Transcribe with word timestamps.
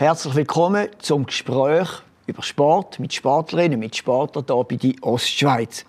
Herzlich 0.00 0.34
willkommen 0.34 0.88
zum 1.00 1.26
Gespräch 1.26 1.86
über 2.26 2.42
Sport 2.42 2.98
mit 3.00 3.12
Sportlerinnen 3.12 3.74
und 3.74 3.80
mit 3.80 3.94
Sportlern 3.94 4.46
hier 4.48 4.64
bei 4.64 4.76
die 4.76 4.96
Ostschweiz. 5.02 5.84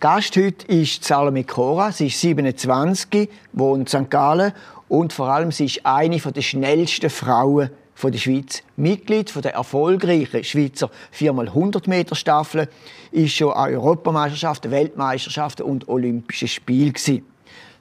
Gast 0.00 0.34
heute 0.38 0.66
ist 0.66 1.04
Salome 1.04 1.44
Cora. 1.44 1.92
Sie 1.92 2.06
ist 2.06 2.18
27, 2.22 3.28
wohnt 3.52 3.92
in 3.92 4.04
St. 4.04 4.10
Gallen 4.10 4.54
und 4.88 5.12
vor 5.12 5.28
allem 5.28 5.52
sie 5.52 5.66
ist 5.66 5.84
eine 5.84 6.16
der 6.16 6.40
schnellsten 6.40 7.10
Frauen 7.10 7.68
der 8.02 8.18
Schweiz. 8.18 8.62
Mitglied 8.76 9.30
der 9.44 9.52
erfolgreichen 9.52 10.42
Schweizer 10.42 10.90
4x100 11.14 11.86
Meter 11.86 12.14
Staffel 12.14 12.66
ist 13.12 13.34
schon 13.34 13.52
an 13.52 13.74
Europameisterschaften, 13.74 14.70
Weltmeisterschaften 14.70 15.64
und 15.64 15.86
Olympischen 15.86 16.48
Spielen 16.48 16.94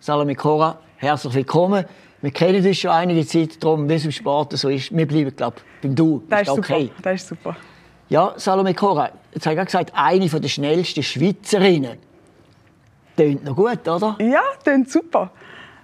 Salome 0.01 0.35
Cora, 0.35 0.77
herzlich 0.97 1.35
willkommen. 1.35 1.85
Wir 2.21 2.31
kennen 2.31 2.65
uns 2.65 2.77
schon 2.77 2.91
einige 2.91 3.25
Zeit, 3.25 3.63
darum, 3.63 3.87
wie 3.87 3.93
es 3.93 4.05
im 4.05 4.11
Sport 4.11 4.57
so 4.57 4.69
ist. 4.69 4.95
Wir 4.95 5.07
bleiben, 5.07 5.33
glaube 5.35 5.57
ich, 5.57 5.81
beim 5.81 5.95
Du. 5.95 6.23
Das 6.29 6.41
ist 6.41 6.49
okay. 6.49 6.81
super. 6.83 7.01
Das 7.01 7.21
ist 7.21 7.27
super. 7.29 7.55
Ja, 8.09 8.33
Salome 8.37 8.73
Cora, 8.73 9.11
jetzt 9.33 9.45
habe 9.45 9.59
ich 9.59 9.65
gesagt, 9.65 9.91
eine 9.93 10.27
der 10.27 10.47
schnellsten 10.47 11.03
Schweizerinnen. 11.03 11.97
Tönt 13.15 13.43
noch 13.45 13.55
gut, 13.55 13.87
oder? 13.87 14.17
Ja, 14.19 14.41
tönt 14.63 14.89
super. 14.89 15.31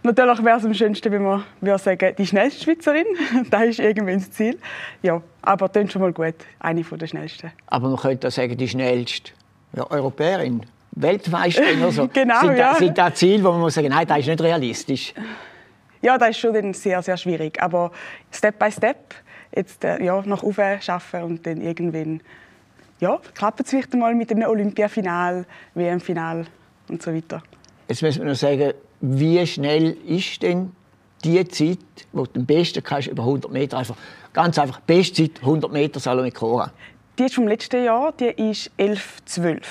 Natürlich 0.03 0.43
wäre 0.43 0.57
es 0.57 0.65
am 0.65 0.73
schönsten, 0.73 1.11
wenn 1.11 1.23
man 1.23 1.43
würde 1.61 1.81
sagen, 1.81 2.13
die 2.17 2.27
schnellste 2.27 2.63
Schweizerin. 2.63 3.05
das 3.49 3.63
ist 3.63 3.79
irgendwie 3.79 4.13
das 4.13 4.29
Ziel. 4.31 4.59
Ja, 5.01 5.21
aber 5.41 5.71
tönt 5.71 5.91
schon 5.91 6.01
mal 6.01 6.13
gut. 6.13 6.35
Eine 6.59 6.81
der 6.81 7.07
schnellsten. 7.07 7.51
Aber 7.67 7.89
man 7.89 7.97
könnte 7.97 8.27
auch 8.27 8.31
sagen, 8.31 8.57
die 8.57 8.67
schnellste 8.67 9.31
ja, 9.75 9.89
Europäerin. 9.89 10.61
Weltmeisterin 10.91 11.81
oder 11.81 11.91
so. 11.91 12.07
genau, 12.13 12.41
sind, 12.41 12.57
ja. 12.57 12.73
da, 12.73 12.75
sind 12.75 12.97
da 12.97 13.13
Ziele, 13.13 13.43
wo 13.43 13.51
man 13.51 13.61
muss 13.61 13.73
sagen, 13.73 13.89
nein, 13.89 14.07
das 14.07 14.19
ist 14.19 14.27
nicht 14.27 14.41
realistisch. 14.41 15.13
Ja, 16.05 16.19
das 16.19 16.29
ist 16.29 16.37
schon 16.37 16.73
sehr, 16.75 17.01
sehr 17.01 17.17
schwierig. 17.17 17.59
Aber 17.63 17.91
Step 18.31 18.59
by 18.59 18.71
Step, 18.71 19.15
jetzt 19.55 19.83
äh, 19.83 20.03
ja, 20.03 20.21
nach 20.23 20.43
oben 20.43 20.79
schaffen 20.79 21.23
und 21.23 21.47
dann 21.47 21.59
irgendwann 21.61 22.21
ja, 22.99 23.19
klappt 23.33 23.61
es 23.61 23.71
vielleicht 23.71 23.91
mal 23.95 24.13
mit 24.13 24.29
einem 24.29 24.47
Olympiafinal, 24.47 25.47
WM-Final 25.73 26.45
und 26.89 27.01
so 27.01 27.11
weiter. 27.11 27.41
Jetzt 27.87 28.03
müssen 28.03 28.21
wir 28.21 28.29
noch 28.29 28.37
sagen, 28.37 28.73
wie 29.01 29.47
schnell 29.47 29.97
ist 30.05 30.43
denn 30.43 30.73
die 31.23 31.43
Zeit, 31.47 31.79
wo 32.11 32.27
du 32.27 32.39
am 32.39 32.45
besten 32.45 32.83
kannst, 32.83 33.07
über 33.07 33.23
100 33.23 33.51
Meter 33.51 33.79
einfach 33.79 33.97
ganz 34.31 34.59
einfach 34.59 34.81
beste 34.81 35.23
Zeit 35.23 35.41
100 35.41 35.71
Meter 35.71 35.99
Salome 35.99 36.31
Cora? 36.31 36.71
Die 37.17 37.23
ist 37.23 37.33
vom 37.33 37.47
letzten 37.47 37.83
Jahr, 37.83 38.11
die 38.11 38.25
ist 38.25 38.69
11,12. 38.77 39.63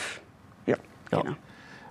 Ja, 0.66 0.76
ja. 1.12 1.20
Genau. 1.20 1.36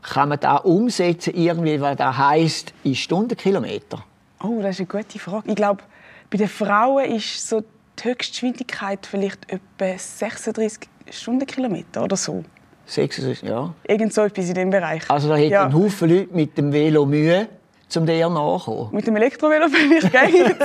Kann 0.01 0.27
man 0.27 0.39
da 0.41 0.57
umsetzen 0.57 1.33
irgendwie, 1.33 1.79
was 1.79 1.95
das 1.95 2.17
heisst, 2.17 2.73
in 2.83 2.93
Stundenkilometer? 2.93 4.03
Oh, 4.43 4.59
das 4.61 4.79
ist 4.79 4.91
eine 4.91 5.03
gute 5.03 5.19
Frage. 5.19 5.49
Ich 5.49 5.55
glaube, 5.55 5.83
bei 6.29 6.37
den 6.37 6.49
Frauen 6.49 7.05
ist 7.05 7.47
so 7.47 7.61
die 7.61 8.03
Höchstgeschwindigkeit 8.03 9.05
vielleicht 9.05 9.49
etwa 9.49 9.97
36 9.97 10.89
Stundenkilometer 11.09 12.03
oder 12.03 12.17
so. 12.17 12.43
36, 12.85 13.47
ja. 13.47 13.73
Irgend 13.87 14.13
so 14.13 14.21
etwas 14.21 14.49
in 14.49 14.55
dem 14.55 14.69
Bereich. 14.69 15.09
Also 15.09 15.29
da 15.29 15.37
hätten 15.37 15.51
ja. 15.51 15.63
ein 15.63 15.73
Haufen 15.73 16.09
Leute 16.09 16.33
mit 16.33 16.57
dem 16.57 16.73
Velo 16.73 17.05
Mühe, 17.05 17.47
um 17.95 18.05
dir 18.05 18.29
nachzukommen. 18.29 18.89
Mit 18.91 19.07
dem 19.07 19.15
Elektrovelo 19.15 19.67
vielleicht 19.69 20.11
gehen. 20.11 20.55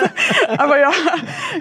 Aber 0.59 0.81
ja, 0.81 0.91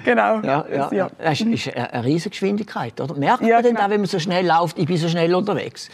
genau. 0.04 0.40
Ja, 0.40 0.66
ja. 0.73 0.90
ja. 0.92 1.10
Das 1.20 1.40
ist 1.40 1.76
eine 1.78 2.04
riesige 2.04 2.32
Geschwindigkeit. 2.32 3.00
Oder? 3.00 3.14
Merkt 3.14 3.42
man 3.42 3.50
ja, 3.52 3.62
denn 3.62 3.76
genau. 3.76 3.86
auch, 3.86 3.90
wenn 3.92 4.02
man 4.02 4.08
so 4.08 4.18
schnell 4.18 4.48
läuft, 4.48 4.80
ich 4.80 4.88
bin 4.88 4.98
so 4.98 5.08
schnell 5.08 5.36
unterwegs? 5.36 5.90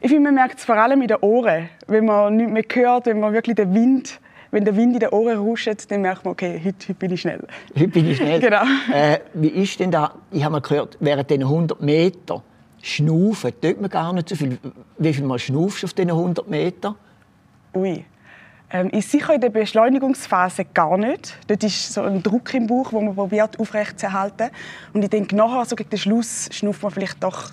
Ich 0.00 0.10
finde, 0.10 0.24
man 0.24 0.34
merkt 0.34 0.58
es 0.60 0.64
vor 0.64 0.76
allem 0.76 1.02
in 1.02 1.08
den 1.08 1.16
Ohren. 1.22 1.68
Wenn 1.88 2.04
man 2.04 2.36
nicht 2.36 2.50
mehr 2.50 2.62
hört, 2.72 3.06
wenn 3.06 3.18
man 3.18 3.32
wirklich 3.32 3.56
den 3.56 3.74
Wind 3.74 4.20
wenn 4.56 4.64
der 4.64 4.74
Wind 4.74 4.94
in 4.94 5.00
den 5.00 5.10
Ohren 5.10 5.36
rauscht, 5.36 5.68
dann 5.90 6.00
merkt 6.00 6.24
man, 6.24 6.32
okay, 6.32 6.58
heute, 6.64 6.88
heute 6.88 6.94
bin 6.94 7.12
ich 7.12 7.20
schnell. 7.20 7.46
Heute 7.74 7.88
bin 7.88 8.10
ich 8.10 8.16
schnell. 8.16 8.40
genau. 8.40 8.62
Äh, 8.90 9.18
wie 9.34 9.48
ist 9.48 9.78
denn 9.78 9.90
da, 9.90 10.14
ich 10.30 10.42
habe 10.42 10.52
mal 10.52 10.60
gehört, 10.62 10.96
während 10.98 11.28
diesen 11.28 11.42
100 11.42 11.82
Meter 11.82 12.42
schnaufen, 12.80 13.52
tut 13.60 13.78
man 13.82 13.90
gar 13.90 14.14
nicht 14.14 14.30
so 14.30 14.34
viel. 14.34 14.56
Wie 14.96 15.12
viel 15.12 15.26
Mal 15.26 15.38
schnaufst 15.38 15.82
du 15.82 15.86
auf 15.86 15.92
diesen 15.92 16.10
100 16.10 16.48
Meter? 16.48 16.96
Ui. 17.74 18.02
Ähm, 18.70 18.88
ist 18.88 19.10
sicher 19.10 19.34
in 19.34 19.42
der 19.42 19.50
Beschleunigungsphase 19.50 20.64
gar 20.64 20.96
nicht. 20.96 21.36
Dort 21.48 21.62
ist 21.62 21.92
so 21.92 22.00
ein 22.00 22.22
Druck 22.22 22.54
im 22.54 22.66
Bauch, 22.66 22.88
den 22.88 23.04
man 23.04 23.14
probiert 23.14 23.60
aufrechtzuerhalten. 23.60 24.48
Und 24.94 25.02
ich 25.02 25.10
denke, 25.10 25.36
nachher, 25.36 25.66
so 25.66 25.76
gegen 25.76 25.90
den 25.90 25.98
Schluss, 25.98 26.48
schnauft 26.50 26.82
man 26.82 26.92
vielleicht 26.92 27.22
doch 27.22 27.50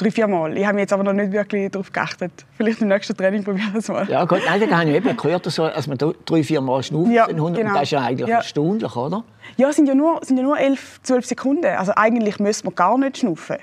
drei, 0.00 0.10
vier 0.10 0.26
Mal. 0.26 0.56
Ich 0.56 0.64
habe 0.64 0.74
mich 0.74 0.82
jetzt 0.82 0.92
aber 0.92 1.04
noch 1.04 1.12
nicht 1.12 1.32
wirklich 1.32 1.70
darauf 1.70 1.92
geachtet. 1.92 2.32
Vielleicht 2.56 2.80
im 2.80 2.88
nächsten 2.88 3.16
Training 3.16 3.44
probieren 3.44 3.72
wir 3.72 3.78
es 3.78 3.88
mal. 3.88 4.08
Ja 4.08 4.24
gut, 4.24 4.40
nein, 4.46 4.60
da 4.68 4.78
habe 4.78 4.90
ich 4.90 4.96
eben 4.96 5.16
gehört, 5.16 5.46
dass 5.46 5.58
man 5.58 5.98
drei, 6.24 6.42
vier 6.42 6.60
Mal 6.60 6.82
schnauft 6.82 7.10
ja, 7.10 7.26
genau. 7.26 7.50
Das 7.50 7.82
ist 7.82 7.90
ja 7.90 8.00
eigentlich 8.00 8.28
ja. 8.28 8.36
erstaunlich, 8.38 8.96
oder? 8.96 9.24
Ja, 9.56 9.68
es 9.68 9.76
sind 9.76 9.86
ja 9.86 9.94
nur, 9.94 10.20
sind 10.24 10.36
ja 10.36 10.42
nur 10.42 10.58
elf, 10.58 11.00
zwölf 11.02 11.26
Sekunden. 11.26 11.66
Also 11.66 11.92
eigentlich 11.96 12.38
müsste 12.38 12.64
man 12.66 12.74
gar 12.74 12.96
nicht 12.98 13.18
schnaufen. 13.18 13.56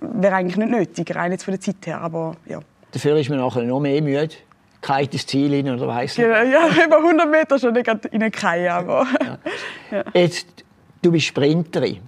Wäre 0.00 0.36
eigentlich 0.36 0.56
nicht 0.56 0.70
nötig, 0.70 1.14
rein 1.14 1.32
jetzt 1.32 1.44
von 1.44 1.52
der 1.52 1.60
Zeit 1.60 1.86
her, 1.86 2.00
aber 2.00 2.36
ja. 2.46 2.60
Dafür 2.92 3.16
ist 3.16 3.30
man 3.30 3.38
nachher 3.38 3.62
noch 3.62 3.80
mehr 3.80 4.00
müde. 4.02 4.34
Kein 4.80 5.08
das 5.10 5.26
Ziel 5.26 5.52
rein, 5.52 5.68
oder 5.68 5.88
weiss 5.88 6.18
nicht. 6.18 6.26
Ja, 6.26 6.42
ja, 6.42 6.68
über 6.86 6.98
100 6.98 7.30
Meter 7.30 7.58
schon 7.58 7.72
nicht 7.72 8.44
rein, 8.44 8.68
aber... 8.68 9.06
Ja. 9.20 9.38
Ja. 9.90 10.02
Jetzt, 10.12 10.64
du 11.02 11.12
bist 11.12 11.26
Sprinterin. 11.26 12.00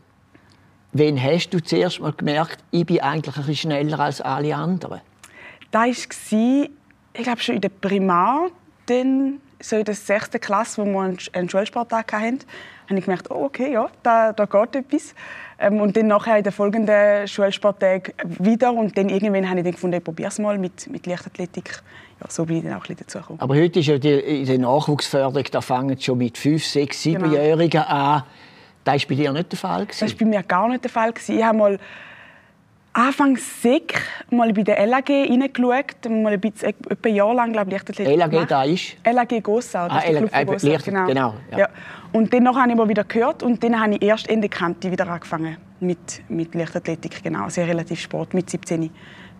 Wann 0.98 1.22
hast 1.22 1.50
du 1.50 1.62
zuerst 1.62 2.00
mal 2.00 2.12
gemerkt, 2.12 2.64
ich 2.70 2.86
bin 2.86 3.00
eigentlich 3.00 3.36
ein 3.36 3.44
bisschen 3.44 3.70
schneller 3.70 4.00
als 4.00 4.22
alle 4.22 4.56
anderen? 4.56 5.02
Das 5.70 6.08
war, 6.30 6.66
ich 7.12 7.22
glaube, 7.22 7.40
schon 7.40 7.56
in 7.56 7.60
der 7.60 7.68
Primar, 7.68 8.48
dann, 8.86 9.40
so 9.60 9.76
in 9.76 9.84
der 9.84 9.94
sechsten 9.94 10.40
Klasse, 10.40 10.80
wo 10.80 10.86
wir 10.86 11.14
einen 11.34 11.50
Schulsporttag 11.50 12.14
hatten, 12.14 12.38
habe 12.88 12.98
ich 12.98 13.04
gemerkt, 13.04 13.30
oh, 13.30 13.44
okay, 13.44 13.74
ja, 13.74 13.90
da, 14.02 14.32
da 14.32 14.46
geht 14.46 14.76
etwas. 14.76 15.14
Ähm, 15.58 15.82
und 15.82 15.94
dann 15.98 16.06
nachher 16.06 16.38
in 16.38 16.44
den 16.44 16.52
folgenden 16.52 17.28
Schulsporttagen 17.28 18.14
wieder. 18.38 18.72
Und 18.72 18.96
dann 18.96 19.10
irgendwann 19.10 19.50
habe 19.50 19.58
ich 19.58 19.64
dann 19.64 19.72
gefunden, 19.72 19.96
ich 19.98 20.04
probiere 20.04 20.28
es 20.28 20.38
mal 20.38 20.56
mit, 20.56 20.88
mit 20.90 21.06
Leichtathletik. 21.06 21.82
Ja, 22.20 22.30
so 22.30 22.46
bin 22.46 22.58
ich 22.58 22.64
dann 22.64 22.72
auch 22.72 22.88
ein 22.88 22.96
dazu 22.96 23.18
gekommen. 23.18 23.40
Aber 23.40 23.54
heute 23.54 23.80
ist 23.80 23.86
ja 23.86 23.98
die, 23.98 24.14
in 24.14 24.46
der 24.46 24.58
Nachwuchsförderung, 24.58 25.44
da 25.50 25.60
fangen 25.60 26.00
schon 26.00 26.16
mit 26.16 26.38
5, 26.38 26.64
6, 26.64 27.02
7-Jährigen 27.02 27.68
genau. 27.68 27.86
an 27.86 28.22
das 28.86 29.02
war 29.02 29.08
bei 29.08 29.14
dir 29.14 29.32
nicht 29.32 29.52
der 29.52 29.58
Fall? 29.58 29.86
Das 29.86 30.00
war 30.00 30.08
bei 30.18 30.24
mir 30.24 30.42
gar 30.42 30.68
nicht 30.68 30.84
der 30.84 30.90
Fall. 30.90 31.12
Ich 31.28 31.42
habe 31.42 31.58
mal 31.58 31.78
Anfang 32.92 33.36
Sek 33.36 34.00
mal 34.30 34.50
bei 34.54 34.62
der 34.62 34.86
LAG 34.86 35.10
reingeschaut, 35.10 36.08
mal 36.08 36.32
ein, 36.32 36.40
bisschen, 36.40 36.68
etwa 36.68 37.08
ein 37.08 37.14
Jahr 37.14 37.34
lang, 37.34 37.52
glaube 37.52 37.76
ich, 37.76 37.98
LAG 37.98 38.48
da 38.48 38.62
ist? 38.62 38.96
LAG 39.04 39.42
Gossau, 39.42 39.86
das 39.88 39.98
ah, 39.98 40.44
Club 40.44 40.62
äh, 40.62 40.78
genau. 40.78 41.06
genau 41.06 41.34
ja. 41.50 41.58
ja. 41.58 41.68
Und 42.12 42.32
dann 42.32 42.48
habe 42.48 42.70
ich 42.70 42.74
mal 42.74 42.88
wieder 42.88 43.04
gehört 43.04 43.42
und 43.42 43.62
dann 43.62 43.78
habe 43.78 43.96
ich 43.96 44.02
erst 44.02 44.30
Ende 44.30 44.48
Kante 44.48 44.90
wieder 44.90 45.06
angefangen 45.08 45.58
mit, 45.80 46.22
mit 46.30 46.54
Leichtathletik, 46.54 47.22
genau, 47.22 47.50
sehr 47.50 47.66
relativ 47.66 48.00
Sport, 48.00 48.32
mit 48.32 48.48
17. 48.48 48.90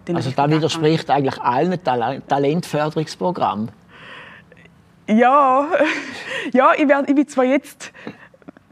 Dann 0.04 0.16
also 0.16 0.30
das 0.30 0.50
widerspricht 0.50 1.08
eigentlich 1.08 1.40
allen 1.40 1.82
Tal 1.82 2.20
Talentförderungsprogrammen? 2.28 3.70
Ja, 5.08 5.66
ja 6.52 6.72
ich, 6.76 6.86
werde, 6.86 7.08
ich 7.08 7.14
bin 7.14 7.26
zwar 7.26 7.44
jetzt 7.44 7.90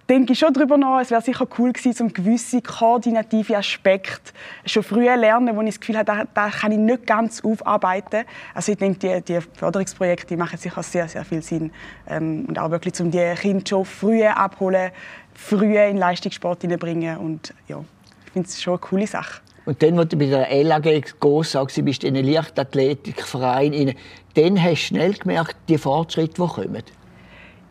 denke 0.09 0.33
ich 0.33 0.39
schon 0.39 0.53
darüber 0.53 0.77
nach, 0.77 1.01
es 1.01 1.11
wäre 1.11 1.23
sicher 1.23 1.47
cool 1.59 1.73
gewesen, 1.73 2.07
um 2.07 2.13
gewisse 2.13 2.61
koordinative 2.61 3.57
Aspekte 3.57 4.33
schon 4.67 4.83
früher 4.83 5.17
lernen, 5.17 5.57
wo 5.57 5.61
ich 5.63 5.69
das 5.69 5.81
Gefühl 5.81 5.99
habe, 5.99 6.05
da, 6.05 6.25
da 6.33 6.51
kann 6.51 6.73
ich 6.73 6.79
nicht 6.79 7.07
ganz 7.07 7.43
aufarbeiten. 7.43 8.25
Also 8.55 8.73
ich 8.73 8.79
denke, 8.79 8.99
die, 8.99 9.23
die 9.23 9.41
Förderungsprojekte 9.41 10.27
die 10.27 10.37
machen 10.37 10.59
sicher 10.59 10.83
sehr, 10.83 11.09
sehr 11.09 11.25
viel 11.25 11.43
Sinn. 11.43 11.71
Ähm, 12.09 12.45
und 12.49 12.59
auch 12.59 12.71
wirklich, 12.71 13.01
um 13.01 13.11
die 13.11 13.35
Kinder 13.37 13.65
schon 13.67 13.85
früher 13.85 14.37
abholen, 14.37 14.91
früher 15.35 15.87
in 15.87 15.97
Leistungssport 15.97 16.63
hineinbringen 16.63 17.19
und 17.19 17.55
ja, 17.69 17.83
ich 18.27 18.33
finde 18.33 18.49
es 18.49 18.63
schon 18.63 18.75
eine 18.75 18.81
coole 18.81 19.07
Sache. 19.07 19.41
Und 19.65 19.83
dann, 19.83 19.99
als 19.99 20.11
du 20.11 20.19
bei 20.19 20.27
der 20.27 20.63
LAG 20.63 21.19
Gossau 21.21 21.67
bist, 21.83 22.05
in 22.05 22.17
einem 22.17 22.29
Leichtathletikverein, 22.29 23.95
dann 24.35 24.63
hast 24.63 24.71
du 24.71 24.77
schnell 24.77 25.15
gemerkt, 25.15 25.57
die 25.69 25.79
Fortschritte, 25.79 26.35
die 26.35 26.47
kommen. 26.47 26.83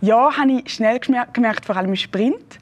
Ja, 0.03 0.35
habe 0.35 0.51
ich 0.65 0.73
schnell 0.73 0.99
gemerkt, 0.99 1.65
vor 1.65 1.77
allem 1.77 1.91
im 1.91 1.95
Sprint. 1.95 2.59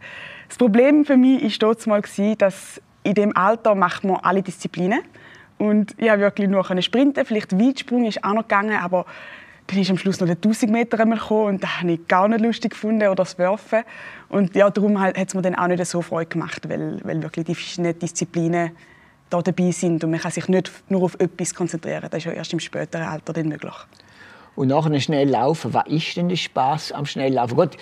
Das 0.48 0.60
Problem 0.60 1.06
für 1.06 1.18
mich 1.18 1.60
war 1.60 1.76
mal, 1.88 2.36
dass 2.36 2.80
in 3.02 3.16
dem 3.16 3.36
Alter 3.36 3.74
macht 3.74 4.04
man 4.04 4.18
alle 4.18 4.44
Disziplinen. 4.44 5.02
Und 5.58 5.96
ich 5.98 6.12
habe 6.12 6.22
wirklich 6.22 6.48
nur 6.48 6.64
sprinten. 6.84 7.26
Vielleicht 7.26 7.60
Weitsprung 7.60 8.06
ist 8.06 8.24
auch 8.24 8.36
noch 8.36 8.44
gegangen, 8.44 8.78
aber 8.78 9.08
dann 9.66 9.80
ist 9.80 9.90
am 9.90 9.98
Schluss 9.98 10.20
noch 10.20 10.28
der 10.28 10.36
1000 10.36 10.72
Meter 10.72 10.98
gekommen 10.98 11.48
und 11.48 11.64
das 11.64 11.80
habe 11.80 11.94
ich 11.94 12.08
gar 12.08 12.28
nicht 12.28 12.42
lustig 12.42 12.74
gefunden 12.74 13.08
oder 13.08 13.16
das 13.16 13.40
Werfen. 13.40 13.86
Und 14.30 14.54
ja, 14.54 14.70
darum 14.70 15.02
hat 15.02 15.18
es 15.18 15.34
mir 15.34 15.42
dann 15.42 15.56
auch 15.56 15.66
nicht 15.66 15.84
so 15.84 16.04
Freude 16.04 16.30
gemacht, 16.30 16.70
weil, 16.70 17.00
weil 17.04 17.24
wirklich 17.24 17.48
die 17.48 17.56
verschiedenen 17.56 17.98
Disziplinen 17.98 18.70
da 19.32 19.42
dabei 19.42 19.72
sind 19.72 20.04
und 20.04 20.12
man 20.12 20.20
kann 20.20 20.30
sich 20.30 20.48
nicht 20.48 20.72
nur 20.90 21.02
auf 21.02 21.20
etwas 21.20 21.56
konzentrieren. 21.56 22.08
Das 22.08 22.20
ist 22.20 22.26
ja 22.26 22.34
erst 22.34 22.54
im 22.54 22.60
späteren 22.60 23.08
Alter 23.08 23.34
dann 23.34 23.48
möglich 23.48 23.74
und 24.56 24.68
nachher 24.68 25.00
schnell 25.00 25.30
laufen. 25.30 25.74
Was 25.74 25.88
ist 25.88 26.16
denn 26.18 26.30
der 26.30 26.36
Spaß 26.36 26.92
am 26.92 27.06
Schnelllaufen? 27.06 27.56
Gut, 27.56 27.78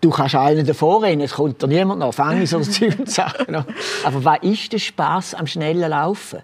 du 0.00 0.10
kannst 0.10 0.34
allen 0.34 0.66
davor 0.66 1.02
rennen, 1.02 1.22
es 1.22 1.34
kommt 1.34 1.62
dir 1.62 1.66
niemand 1.66 2.00
nach, 2.00 2.14
fange 2.14 2.46
so 2.46 2.60
Zeug 2.60 2.98
und 2.98 3.10
Sachen. 3.10 3.54
Aber 4.04 4.24
was 4.24 4.38
ist 4.42 4.72
der 4.72 4.78
Spaß 4.78 5.34
am 5.34 5.46
schnellen 5.46 5.90
Laufen? 5.90 6.42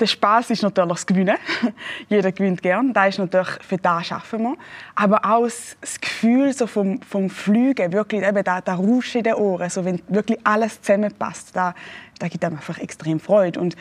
der 0.00 0.06
Spaß 0.06 0.50
ist 0.50 0.62
natürlich 0.62 0.90
das 0.90 1.06
Gewinnen. 1.06 1.36
Jeder 2.08 2.32
gewinnt 2.32 2.62
gern. 2.62 2.92
Da 2.92 3.06
ist 3.06 3.18
natürlich 3.18 3.48
für 3.60 3.78
das 3.78 4.06
schaffen 4.08 4.42
wir. 4.42 4.56
Aber 4.94 5.24
auch 5.24 5.44
das 5.44 6.00
Gefühl 6.00 6.52
so 6.52 6.66
vom, 6.66 7.00
vom 7.02 7.30
Fliegen, 7.30 7.92
wirklich 7.92 8.22
eben 8.22 8.42
der, 8.42 8.60
der 8.60 8.74
Rausch 8.74 9.14
in 9.14 9.22
den 9.22 9.34
Ohren, 9.34 9.70
so 9.70 9.84
wenn 9.84 10.02
wirklich 10.08 10.38
alles 10.44 10.82
zusammenpasst, 10.82 11.54
da, 11.54 11.74
da 12.18 12.28
gibt 12.28 12.44
einem 12.44 12.56
einfach 12.56 12.78
extrem 12.78 13.20
Freude. 13.20 13.60
Und 13.60 13.76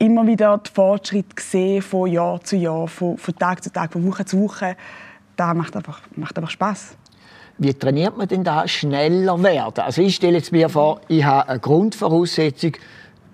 immer 0.00 0.26
wieder 0.26 0.58
den 0.58 0.72
Fortschritt 0.72 1.38
sehen 1.38 1.82
von 1.82 2.10
Jahr 2.10 2.40
zu 2.42 2.56
Jahr, 2.56 2.88
von, 2.88 3.16
von 3.16 3.36
Tag 3.36 3.62
zu 3.62 3.70
Tag, 3.70 3.92
von 3.92 4.04
Woche 4.06 4.24
zu 4.24 4.40
Woche, 4.40 4.76
da 5.36 5.54
macht 5.54 5.76
einfach, 5.76 6.00
macht 6.16 6.36
einfach 6.36 6.50
Spaß. 6.50 6.96
Wie 7.58 7.74
trainiert 7.74 8.16
man 8.16 8.26
denn 8.26 8.42
da 8.42 8.66
schneller 8.66 9.42
werden? 9.42 9.84
Also 9.84 10.00
ich 10.00 10.16
stelle 10.16 10.38
jetzt 10.38 10.52
mir 10.52 10.70
vor, 10.70 11.02
ich 11.08 11.22
habe 11.22 11.48
eine 11.50 11.60
Grundvoraussetzung 11.60 12.72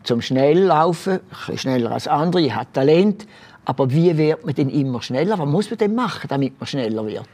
zum 0.03 0.21
Schnelllaufen, 0.21 1.21
schneller 1.55 1.93
als 1.93 2.09
andere, 2.09 2.43
ich 2.43 2.55
habe 2.55 2.67
Talent, 2.73 3.27
aber 3.65 3.91
wie 3.93 4.17
wird 4.17 4.45
man 4.45 4.55
denn 4.55 4.69
immer 4.69 5.03
schneller? 5.03 5.39
Was 5.39 5.47
muss 5.47 5.71
man 5.71 5.79
denn 5.79 5.95
machen, 5.95 6.27
damit 6.29 6.59
man 6.59 6.67
schneller 6.67 7.07
wird? 7.07 7.29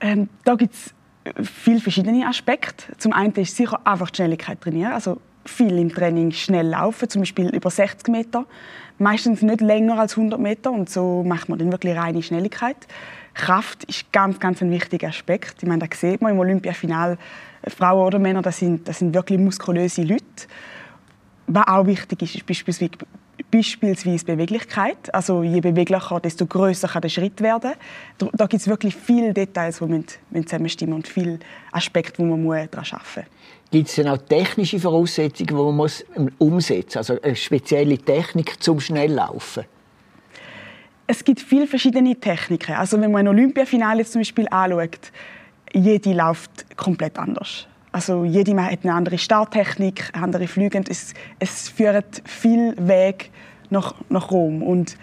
Ähm, 0.00 0.28
da 0.44 0.54
gibt 0.54 0.74
es 0.74 0.94
viele 1.42 1.80
verschiedene 1.80 2.26
Aspekte. 2.26 2.96
Zum 2.98 3.12
einen 3.12 3.32
ist 3.34 3.56
sicher 3.56 3.80
einfach 3.84 4.10
die 4.10 4.16
Schnelligkeit 4.16 4.60
trainieren, 4.60 4.92
also 4.92 5.18
viel 5.44 5.78
im 5.78 5.92
Training 5.92 6.30
schnell 6.32 6.68
laufen, 6.68 7.08
zum 7.08 7.22
Beispiel 7.22 7.48
über 7.48 7.70
60 7.70 8.08
Meter. 8.08 8.46
Meistens 8.98 9.42
nicht 9.42 9.60
länger 9.60 9.98
als 9.98 10.16
100 10.16 10.38
Meter 10.38 10.70
und 10.70 10.88
so 10.88 11.24
macht 11.24 11.48
man 11.48 11.58
dann 11.58 11.72
wirklich 11.72 11.96
reine 11.96 12.22
Schnelligkeit. 12.22 12.76
Kraft 13.34 13.84
ist 13.84 14.12
ganz, 14.12 14.38
ganz 14.38 14.62
ein 14.62 14.70
wichtiger 14.70 15.08
Aspekt. 15.08 15.62
Ich 15.62 15.68
meine, 15.68 15.86
da 15.86 15.96
sieht 15.96 16.20
man 16.20 16.32
im 16.32 16.38
Olympiafinal, 16.38 17.18
Frauen 17.66 18.06
oder 18.06 18.18
Männer, 18.18 18.42
das 18.42 18.58
sind, 18.58 18.86
das 18.86 18.98
sind 18.98 19.14
wirklich 19.14 19.38
muskulöse 19.38 20.02
Leute. 20.02 20.24
Was 21.46 21.66
auch 21.66 21.86
wichtig 21.86 22.22
ist, 22.22 22.34
ist 22.36 22.46
beispielsweise, 22.46 22.92
beispielsweise 23.50 24.24
Beweglichkeit. 24.24 25.12
Also 25.14 25.42
je 25.42 25.60
beweglicher, 25.60 26.20
desto 26.20 26.46
größer 26.46 26.88
kann 26.88 27.02
der 27.02 27.08
Schritt 27.08 27.40
werden. 27.40 27.72
Da, 28.18 28.46
gibt 28.46 28.60
es 28.60 28.68
wirklich 28.68 28.94
viele 28.94 29.32
Details, 29.32 29.78
die 29.78 29.86
müssen 29.86 30.46
zusammenstimmen 30.46 30.94
und 30.94 31.08
viele 31.08 31.38
Aspekte, 31.70 32.22
die 32.22 32.28
man 32.28 32.44
daran 32.44 32.68
arbeiten 32.68 32.96
muss. 32.96 33.24
Gibt 33.70 33.88
es 33.88 33.94
denn 33.94 34.08
auch 34.08 34.18
technische 34.18 34.78
Voraussetzungen, 34.78 35.48
die 35.48 35.54
man 35.54 35.76
muss 35.76 36.04
umsetzen 36.38 36.98
muss? 36.98 37.10
Also 37.10 37.22
eine 37.22 37.36
spezielle 37.36 37.98
Technik 37.98 38.62
zum 38.62 38.80
Schnelllaufen? 38.80 39.64
Es 41.06 41.24
gibt 41.24 41.40
viele 41.40 41.66
verschiedene 41.66 42.14
Techniken. 42.18 42.74
Also 42.74 43.00
wenn 43.00 43.10
man 43.10 43.20
ein 43.20 43.28
Olympiafinale 43.28 44.04
zum 44.04 44.20
Beispiel 44.20 44.46
anschaut, 44.50 45.10
jede 45.74 46.12
läuft 46.12 46.76
komplett 46.76 47.18
anders. 47.18 47.66
Also 47.92 48.24
jede 48.24 48.56
hat 48.60 48.78
eine 48.82 48.94
andere 48.94 49.18
Starttechnik, 49.18 50.10
andere 50.14 50.48
Flüge. 50.48 50.82
Es, 50.88 51.12
es 51.38 51.68
führt 51.68 52.22
viel 52.24 52.74
Weg 52.78 53.30
nach, 53.68 53.94
nach 54.08 54.30
Rom. 54.30 54.62
Und 54.62 54.96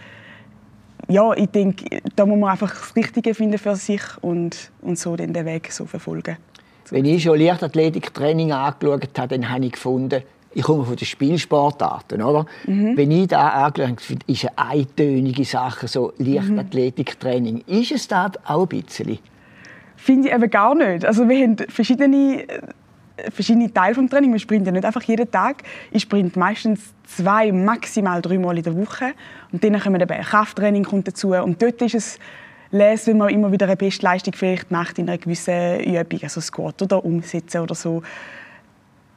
ja, 1.07 1.33
ich 1.33 1.49
denke, 1.49 2.01
da 2.15 2.25
muss 2.25 2.39
man 2.39 2.49
einfach 2.49 2.71
das 2.71 2.95
Richtige 2.95 3.33
finden 3.33 3.57
für 3.59 3.75
sich 3.75 4.01
und, 4.21 4.71
und 4.81 4.97
so 4.97 5.15
den 5.15 5.33
Weg 5.33 5.71
so 5.71 5.85
verfolgen. 5.85 6.37
Wenn 6.91 7.05
ich 7.05 7.23
schon 7.23 7.39
Leichtathletiktraining 7.39 8.51
angeschaut 8.51 9.17
habe, 9.17 9.27
dann 9.27 9.49
habe 9.49 9.65
ich 9.65 9.73
gefunden, 9.73 10.23
ich 10.53 10.63
komme 10.63 10.83
von 10.83 10.95
den 10.95 11.05
Spielsportarten, 11.05 12.21
oder? 12.23 12.45
Mhm. 12.65 12.97
Wenn 12.97 13.11
ich 13.11 13.27
da 13.27 13.49
angeschaut 13.49 14.01
habe, 14.09 14.19
ist 14.25 14.45
eine 14.45 14.71
eintönige 14.71 15.45
Sache, 15.45 15.87
so 15.87 16.13
Leichtathletiktraining. 16.17 17.63
Mhm. 17.67 17.73
Ist 17.81 17.91
es 17.91 18.07
da 18.07 18.31
auch 18.45 18.63
ein 18.63 18.67
bisschen? 18.67 19.19
Finde 19.95 20.29
ich 20.29 20.33
eben 20.33 20.49
gar 20.49 20.73
nicht. 20.75 21.05
Also 21.05 21.27
wir 21.27 21.43
haben 21.43 21.57
verschiedene, 21.67 22.45
verschiedene 23.33 23.73
Teile 23.73 23.95
des 23.95 24.09
Training. 24.09 24.31
Wir 24.31 24.39
sprinten 24.39 24.73
nicht 24.73 24.85
einfach 24.85 25.03
jeden 25.03 25.29
Tag. 25.29 25.63
Ich 25.91 26.03
sprinte 26.03 26.37
meistens 26.39 26.93
zwei, 27.05 27.51
maximal 27.51 28.21
dreimal 28.21 28.57
in 28.57 28.63
der 28.63 28.75
Woche. 28.75 29.13
Und 29.51 29.63
dann 29.63 29.79
kommen 29.79 30.01
eben 30.01 30.21
Krafttraining 30.21 30.83
kommt 30.83 31.07
dazu. 31.07 31.33
Und 31.33 31.61
dort 31.61 31.81
ist 31.81 31.95
es 31.95 32.19
lese, 32.71 33.07
wenn 33.07 33.17
man 33.17 33.29
immer 33.29 33.51
wieder 33.51 33.65
eine 33.65 33.75
Bestleistung 33.75 34.33
vielleicht 34.33 34.71
macht 34.71 34.99
in 34.99 35.09
einer 35.09 35.17
gewissen 35.17 35.79
Übung, 35.81 36.19
also 36.21 36.41
Squat 36.41 36.81
oder 36.81 37.03
Umsetzen 37.03 37.61
oder 37.61 37.75
so. 37.75 38.01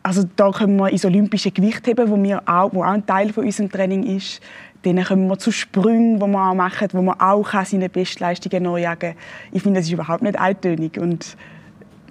Also 0.02 0.24
da 0.36 0.50
können 0.50 0.76
wir 0.76 0.90
ins 0.90 1.04
olympische 1.04 1.50
Gewicht 1.50 1.86
heben, 1.86 2.10
wo, 2.10 2.20
wir 2.20 2.42
auch, 2.46 2.72
wo 2.72 2.82
auch 2.82 2.88
ein 2.88 3.06
Teil 3.06 3.32
von 3.32 3.44
unserem 3.44 3.70
Training 3.70 4.02
ist. 4.16 4.40
Dann 4.82 5.02
kommen 5.04 5.28
wir 5.28 5.38
zu 5.38 5.52
Sprüngen, 5.52 6.18
die 6.18 6.26
man 6.26 6.50
auch 6.50 6.54
machen, 6.54 6.88
wo 6.92 7.02
man 7.02 7.20
auch 7.20 7.48
seine 7.64 7.88
Bestleistungen 7.88 8.64
nachjagen 8.64 9.10
kann. 9.10 9.18
Ich 9.52 9.62
finde, 9.62 9.78
das 9.78 9.86
ist 9.86 9.92
überhaupt 9.92 10.22
nicht 10.22 10.36
eintönig 10.38 10.98
und 10.98 11.36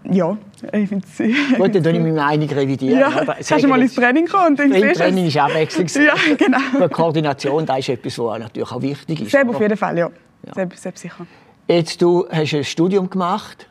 ja, 0.04 0.38
ich 0.74 0.90
finde 0.90 1.06
es... 1.08 1.18
Gut, 1.58 1.76
dann 1.76 1.96
ich 1.96 2.02
meine 2.02 2.14
Meinung 2.14 2.50
revidieren. 2.50 3.00
Ja, 3.00 3.08
aber 3.08 3.36
kannst 3.36 3.64
du 3.64 3.68
mal 3.68 3.82
ins 3.82 3.96
Training 3.96 4.28
kommen 4.28 4.48
und 4.48 4.60
dann 4.60 4.74
siehst 4.74 5.00
Training 5.00 5.28
ist 5.28 5.38
abwechslungsreich. 5.38 6.06
Ja, 6.06 6.36
genau. 6.36 6.58
Die 6.88 6.90
Koordination, 6.90 7.66
das 7.66 7.80
ist 7.80 7.90
etwas, 7.90 8.18
was 8.20 8.40
natürlich 8.40 8.72
auch 8.72 8.82
wichtig 8.82 9.22
ist. 9.22 9.32
Selbst 9.32 9.56
auf 9.56 9.62
jeden 9.62 9.78
Fall, 9.78 9.98
ja. 9.98 10.10
Ja. 10.48 10.54
Selbst, 10.54 10.82
selbst 10.82 11.02
sicher. 11.02 11.28
Jetzt, 11.68 12.02
du 12.02 12.28
hast 12.30 12.54
ein 12.54 12.64
Studium 12.64 13.10
gemacht 13.10 13.68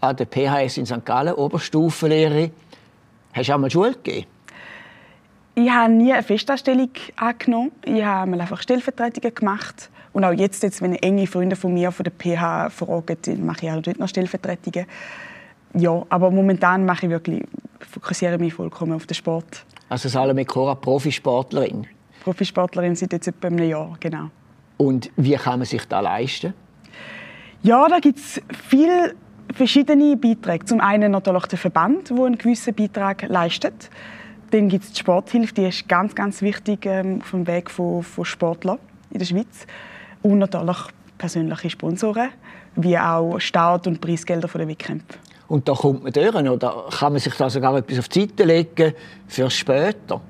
an 0.00 0.16
der 0.16 0.26
PHS 0.26 0.78
in 0.78 0.86
St. 0.86 1.04
Gallen, 1.04 1.34
Oberstufenlehre. 1.34 2.50
Hast 3.32 3.48
du 3.48 3.54
auch 3.54 3.58
mal 3.58 3.70
Schule 3.70 3.92
gegeben? 3.92 4.26
Ich 5.54 5.68
habe 5.68 5.92
nie 5.92 6.12
eine 6.12 6.22
Festanstellung 6.22 6.90
angenommen. 7.16 7.72
Ich 7.84 8.04
habe 8.04 8.32
einfach 8.32 8.62
Stellvertretungen 8.62 9.34
gemacht. 9.34 9.90
Und 10.12 10.24
auch 10.24 10.32
jetzt, 10.32 10.62
jetzt 10.62 10.80
wenn 10.82 10.94
enge 10.94 11.26
Freunde 11.26 11.56
von 11.56 11.74
mir 11.74 11.92
von 11.92 12.04
der 12.04 12.12
PH 12.12 12.70
fragen, 12.70 13.44
mache 13.44 13.66
ich 13.66 13.72
auch 13.72 13.82
dort 13.82 13.98
noch 13.98 14.08
Stellvertretungen. 14.08 14.86
Ja, 15.74 16.04
aber 16.08 16.30
momentan 16.30 16.84
mache 16.84 17.06
ich 17.06 17.10
wirklich, 17.10 17.42
fokussiere 17.80 18.38
mich 18.38 18.54
vollkommen 18.54 18.92
auf 18.92 19.06
den 19.06 19.14
Sport. 19.14 19.64
Also 19.88 20.08
Salome 20.08 20.44
Cora, 20.44 20.74
Profisportlerin? 20.74 21.86
Profisportlerin 22.22 22.96
seit 22.96 23.12
jetzt 23.12 23.28
etwa 23.28 23.48
einem 23.48 23.68
Jahr, 23.68 23.96
genau. 24.00 24.30
Und 24.76 25.10
wie 25.16 25.34
kann 25.34 25.58
man 25.58 25.66
sich 25.66 25.84
das 25.86 26.02
leisten? 26.02 26.54
Ja, 27.62 27.86
da 27.88 27.98
gibt 27.98 28.18
es 28.18 28.40
viele 28.68 29.14
verschiedene 29.54 30.16
Beiträge. 30.16 30.64
Zum 30.64 30.80
einen 30.80 31.12
natürlich 31.12 31.46
der 31.46 31.58
Verband, 31.58 32.10
der 32.10 32.24
einen 32.24 32.38
gewissen 32.38 32.74
Beitrag 32.74 33.28
leistet. 33.28 33.90
Dann 34.50 34.68
gibt 34.68 34.84
es 34.84 34.92
die 34.92 35.00
Sporthilfe, 35.00 35.54
die 35.54 35.66
ist 35.66 35.88
ganz, 35.88 36.14
ganz 36.14 36.42
wichtig 36.42 36.86
ähm, 36.86 37.20
auf 37.20 37.30
dem 37.30 37.46
Weg 37.46 37.70
von, 37.70 38.02
von 38.02 38.24
Sportlern 38.24 38.78
in 39.10 39.18
der 39.18 39.26
Schweiz. 39.26 39.66
Und 40.22 40.38
natürlich 40.38 40.78
persönliche 41.18 41.70
Sponsoren, 41.70 42.30
wie 42.76 42.98
auch 42.98 43.38
Start- 43.38 43.86
und 43.86 44.00
Preisgelder 44.00 44.48
von 44.48 44.60
den 44.60 44.68
Wettkämpfen. 44.68 45.20
Und 45.50 45.68
da 45.68 45.74
kommt 45.74 46.04
man 46.04 46.12
durch, 46.12 46.32
oder 46.32 46.84
kann 46.96 47.12
man 47.12 47.20
sich 47.20 47.34
da 47.34 47.50
sogar 47.50 47.76
etwas 47.76 47.98
auf 47.98 48.08
die 48.08 48.20
Seite 48.20 48.44
legen 48.44 48.94
für 49.26 49.50
später? 49.50 50.20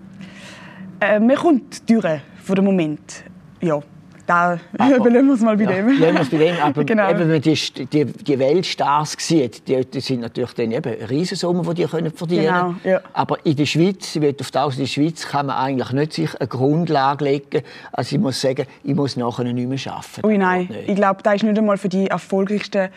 Äh, 0.98 1.20
man 1.20 1.36
kommt 1.36 1.88
durch, 1.90 2.20
von 2.42 2.56
dem 2.56 2.64
Moment, 2.64 3.24
ja 3.60 3.82
da 4.30 4.60
überlegen 4.96 5.26
wir 5.26 5.34
es 5.34 5.40
mal 5.40 5.56
bei 5.56 5.64
ja, 5.64 5.72
dem. 5.72 5.88
wir 5.98 6.20
es 6.20 6.30
bei 6.30 6.38
dem. 6.38 6.56
Aber 6.62 6.84
genau. 6.86 7.10
eben, 7.10 7.18
wenn 7.18 7.30
man 7.30 7.40
die, 7.40 7.54
die, 7.54 8.04
die 8.04 8.38
Weltstars 8.38 9.16
sieht, 9.18 9.66
die, 9.66 9.84
die 9.84 10.00
sind 10.00 10.20
natürlich 10.20 10.52
dann 10.52 10.70
eben 10.70 10.92
Riesensummen, 11.04 11.64
die 11.64 11.82
die 11.82 11.84
können 11.86 12.12
verdienen 12.12 12.44
genau, 12.44 12.74
ja. 12.84 13.00
Aber 13.12 13.44
in 13.44 13.56
der 13.56 13.66
Schweiz, 13.66 14.14
ich 14.14 14.40
auf 14.40 14.50
das, 14.50 14.74
in 14.74 14.80
der 14.80 14.86
Schweiz 14.86 15.26
kann 15.26 15.46
man 15.46 15.56
eigentlich 15.56 15.90
nicht 15.92 16.12
sich 16.12 16.40
eine 16.40 16.46
Grundlage 16.46 17.24
legen. 17.24 17.62
Also 17.92 18.16
ich 18.16 18.22
muss 18.22 18.40
sagen, 18.40 18.66
ich 18.84 18.94
muss 18.94 19.16
nachher 19.16 19.44
nicht 19.44 19.68
mehr 19.68 19.92
arbeiten. 19.92 20.26
Ui, 20.26 20.38
nein, 20.38 20.68
ich 20.86 20.94
glaube, 20.94 21.22
das 21.22 21.34
ist 21.36 21.42
nicht 21.42 21.58
einmal 21.58 21.76
für 21.76 21.88
die 21.88 22.06
erfolgreichsten 22.06 22.90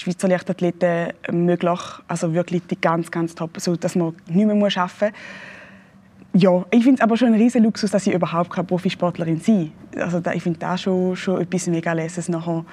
Schweizer 0.00 0.28
Leichtathleten 0.28 1.12
möglich. 1.32 1.80
Also 2.06 2.34
wirklich 2.34 2.62
die 2.66 2.80
ganz, 2.80 3.10
ganz 3.10 3.34
top, 3.34 3.60
so 3.60 3.76
dass 3.76 3.96
man 3.96 4.14
nicht 4.28 4.46
mehr 4.46 4.54
arbeiten 4.54 4.58
muss 4.58 4.76
ja, 6.34 6.64
ich 6.70 6.84
finde 6.84 6.96
es 6.96 7.00
aber 7.00 7.16
schon 7.16 7.28
ein 7.28 7.34
riesen 7.34 7.64
Luxus, 7.64 7.90
dass 7.90 8.06
ich 8.06 8.12
überhaupt 8.12 8.50
keine 8.50 8.66
Profisportlerin 8.66 9.38
bin. 9.38 9.72
Also 9.96 10.20
ich 10.32 10.42
finde 10.42 10.58
das 10.58 10.82
schon, 10.82 11.16
schon 11.16 11.40
etwas 11.40 11.66
mega 11.66 11.92
Leses 11.92 12.28
nachher. 12.28 12.64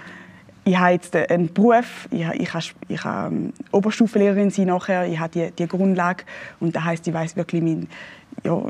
Ich 0.66 0.78
habe 0.78 0.92
jetzt 0.92 1.16
einen 1.16 1.54
Beruf, 1.54 2.08
ich, 2.12 2.28
ich, 2.34 2.50
kann, 2.50 2.62
ich 2.88 3.02
kann 3.02 3.34
ähm, 3.34 3.54
Oberstufenlehrerin 3.72 4.50
sein 4.50 4.66
nachher, 4.66 5.08
ich 5.08 5.20
habe 5.20 5.32
die, 5.32 5.52
die 5.52 5.68
Grundlage 5.68 6.24
und 6.60 6.76
das 6.76 6.84
heißt, 6.84 7.08
ich 7.08 7.14
weiß 7.14 7.36
wirklich, 7.36 7.62
mein, 7.62 7.88
ja, 8.44 8.62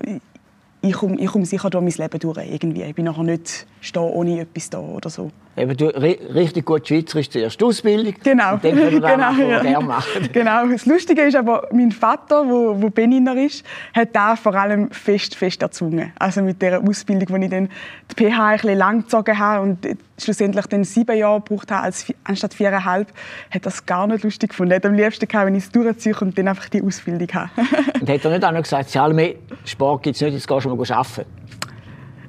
ich 0.82 0.94
komme 0.94 1.16
ich 1.20 1.28
komm 1.28 1.46
sicher 1.46 1.70
durch 1.70 1.84
mein 1.84 1.94
Leben 1.94 2.20
durch 2.20 2.38
irgendwie. 2.38 2.84
Ich 2.84 2.96
bin 2.96 3.06
nachher 3.06 3.24
nicht 3.24 3.66
stehen 3.82 4.04
ohne 4.04 4.42
etwas 4.42 4.70
da 4.70 4.80
oder 4.80 5.10
so. 5.10 5.32
Eben, 5.58 5.78
du, 5.78 5.86
richtig 5.86 6.66
gut 6.66 6.86
Schweizerisch 6.86 7.30
zuerst 7.30 7.64
Ausbildung. 7.64 8.14
Genau. 8.22 8.58
Dann 8.58 8.76
können 8.76 8.92
wir 8.92 8.92
genau, 9.00 9.18
machen, 9.18 9.50
ja. 9.50 9.80
machen. 9.80 10.30
Genau. 10.34 10.68
Das 10.68 10.86
Lustige 10.86 11.22
ist 11.22 11.36
aber, 11.36 11.70
mein 11.72 11.92
Vater, 11.92 12.44
wo, 12.46 12.82
wo 12.82 12.90
Beniner 12.90 13.38
ist, 13.38 13.66
hat 13.94 14.10
da 14.14 14.36
vor 14.36 14.54
allem 14.56 14.92
fest, 14.92 15.36
fest 15.36 15.62
erzwungen. 15.62 16.12
Also 16.20 16.42
mit 16.42 16.62
der 16.62 16.82
Ausbildung, 16.82 17.28
wo 17.30 17.42
ich 17.42 17.50
dann 17.50 17.70
die 18.12 18.24
PH 18.24 18.46
ein 18.46 18.56
bisschen 18.58 18.78
lang 18.78 19.02
gezogen 19.04 19.40
habe 19.40 19.64
und 19.64 19.88
schlussendlich 20.20 20.66
dann 20.66 20.84
sieben 20.84 21.18
Jahre 21.18 21.40
gebraucht 21.42 21.72
habe, 21.72 21.84
als, 21.84 22.14
anstatt 22.26 22.54
viereinhalb, 22.54 23.08
hat 23.50 23.66
das 23.66 23.86
gar 23.86 24.08
nicht 24.08 24.24
lustig 24.24 24.50
gefunden. 24.50 24.72
Er 24.72 24.78
hat 24.78 24.86
am 24.86 24.94
liebsten 24.94 25.28
gehabt, 25.28 25.48
wenn 25.48 25.56
ich 25.56 25.64
es 25.64 25.72
durchziehe 25.72 26.16
und 26.20 26.38
dann 26.38 26.50
einfach 26.50 26.68
die 26.68 26.82
Ausbildung 26.82 27.28
habe. 27.34 27.50
und 28.02 28.10
hat 28.10 28.26
er 28.26 28.32
nicht 28.32 28.44
auch 28.44 28.52
noch 28.52 28.64
gesagt, 28.64 28.90
Salme, 28.90 29.36
Sport 29.64 30.04
gibt 30.04 30.18
es 30.18 30.22
nicht, 30.22 30.34
jetzt 30.34 30.48
gehst 30.48 30.66
du 30.66 30.76
mal 30.76 30.92
arbeiten? 30.92 31.26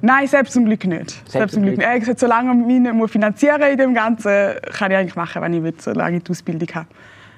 Nein, 0.01 0.27
selbst 0.27 0.53
zum 0.53 0.65
Glück 0.65 0.85
nicht. 0.85 1.11
Selbst, 1.11 1.31
selbst 1.31 1.53
zum 1.53 1.63
Glück 1.63 1.77
nicht. 1.77 1.87
Er 1.87 1.99
gesagt, 1.99 2.19
solange 2.19 2.51
ich 2.51 2.65
mich 2.65 2.93
nicht 2.93 3.11
finanzieren 3.11 3.61
in 3.61 3.77
dem 3.77 3.93
Ganzen, 3.93 4.55
kann 4.73 4.91
ich 4.91 4.97
eigentlich 4.97 5.15
machen, 5.15 5.41
was 5.41 5.51
ich 5.51 5.63
will, 5.63 5.73
solange 5.77 6.17
ich 6.17 6.23
die 6.23 6.31
Ausbildung 6.31 6.67
habe. 6.73 6.87